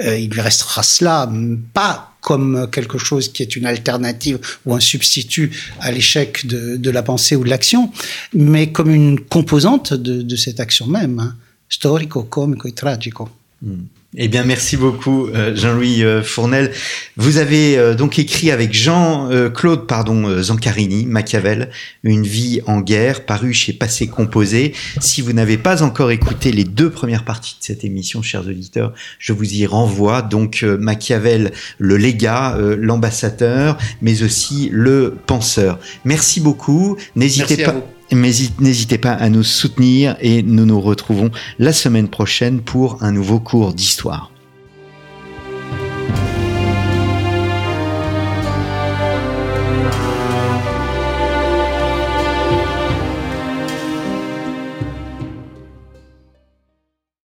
Euh, 0.00 0.18
il 0.18 0.30
lui 0.30 0.40
restera 0.40 0.82
cela, 0.82 1.30
pas 1.72 2.12
comme 2.20 2.68
quelque 2.70 2.98
chose 2.98 3.32
qui 3.32 3.42
est 3.42 3.56
une 3.56 3.66
alternative 3.66 4.38
ou 4.64 4.74
un 4.74 4.80
substitut 4.80 5.52
à 5.80 5.92
l'échec 5.92 6.46
de, 6.46 6.76
de, 6.76 6.90
la 6.90 7.02
pensée 7.02 7.36
ou 7.36 7.44
de 7.44 7.50
l'action, 7.50 7.92
mais 8.34 8.72
comme 8.72 8.90
une 8.90 9.20
composante 9.20 9.94
de, 9.94 10.22
de 10.22 10.36
cette 10.36 10.58
action 10.58 10.86
même, 10.86 11.20
hein. 11.20 11.36
storico, 11.68 12.24
comico 12.24 12.66
et 12.66 12.72
tragico. 12.72 13.28
Hmm. 13.62 13.84
Eh 14.18 14.28
bien, 14.28 14.44
merci 14.44 14.78
beaucoup, 14.78 15.26
euh, 15.26 15.54
Jean-Louis 15.54 16.02
euh, 16.02 16.22
Fournel. 16.22 16.72
Vous 17.18 17.36
avez 17.36 17.76
euh, 17.76 17.94
donc 17.94 18.18
écrit 18.18 18.50
avec 18.50 18.72
Jean-Claude 18.72 19.86
pardon 19.86 20.40
Zancarini, 20.40 21.04
Machiavel, 21.04 21.68
Une 22.02 22.22
vie 22.22 22.62
en 22.66 22.80
guerre, 22.80 23.26
paru 23.26 23.52
chez 23.52 23.74
Passé 23.74 24.06
Composé. 24.06 24.72
Si 25.00 25.20
vous 25.20 25.34
n'avez 25.34 25.58
pas 25.58 25.82
encore 25.82 26.10
écouté 26.10 26.50
les 26.50 26.64
deux 26.64 26.88
premières 26.88 27.26
parties 27.26 27.56
de 27.60 27.64
cette 27.64 27.84
émission, 27.84 28.22
chers 28.22 28.46
auditeurs, 28.46 28.94
je 29.18 29.34
vous 29.34 29.52
y 29.52 29.66
renvoie. 29.66 30.22
Donc, 30.22 30.62
Machiavel, 30.62 31.52
le 31.76 31.98
légat, 31.98 32.56
l'ambassadeur, 32.78 33.76
mais 34.00 34.22
aussi 34.22 34.70
le 34.72 35.14
penseur. 35.26 35.78
Merci 36.06 36.40
beaucoup. 36.40 36.96
N'hésitez 37.16 37.64
pas. 37.64 37.74
N'hésitez 38.12 38.98
pas 38.98 39.12
à 39.12 39.28
nous 39.28 39.42
soutenir 39.42 40.16
et 40.20 40.42
nous 40.42 40.64
nous 40.64 40.80
retrouvons 40.80 41.30
la 41.58 41.72
semaine 41.72 42.08
prochaine 42.08 42.60
pour 42.60 43.02
un 43.02 43.12
nouveau 43.12 43.40
cours 43.40 43.74
d'histoire. 43.74 44.30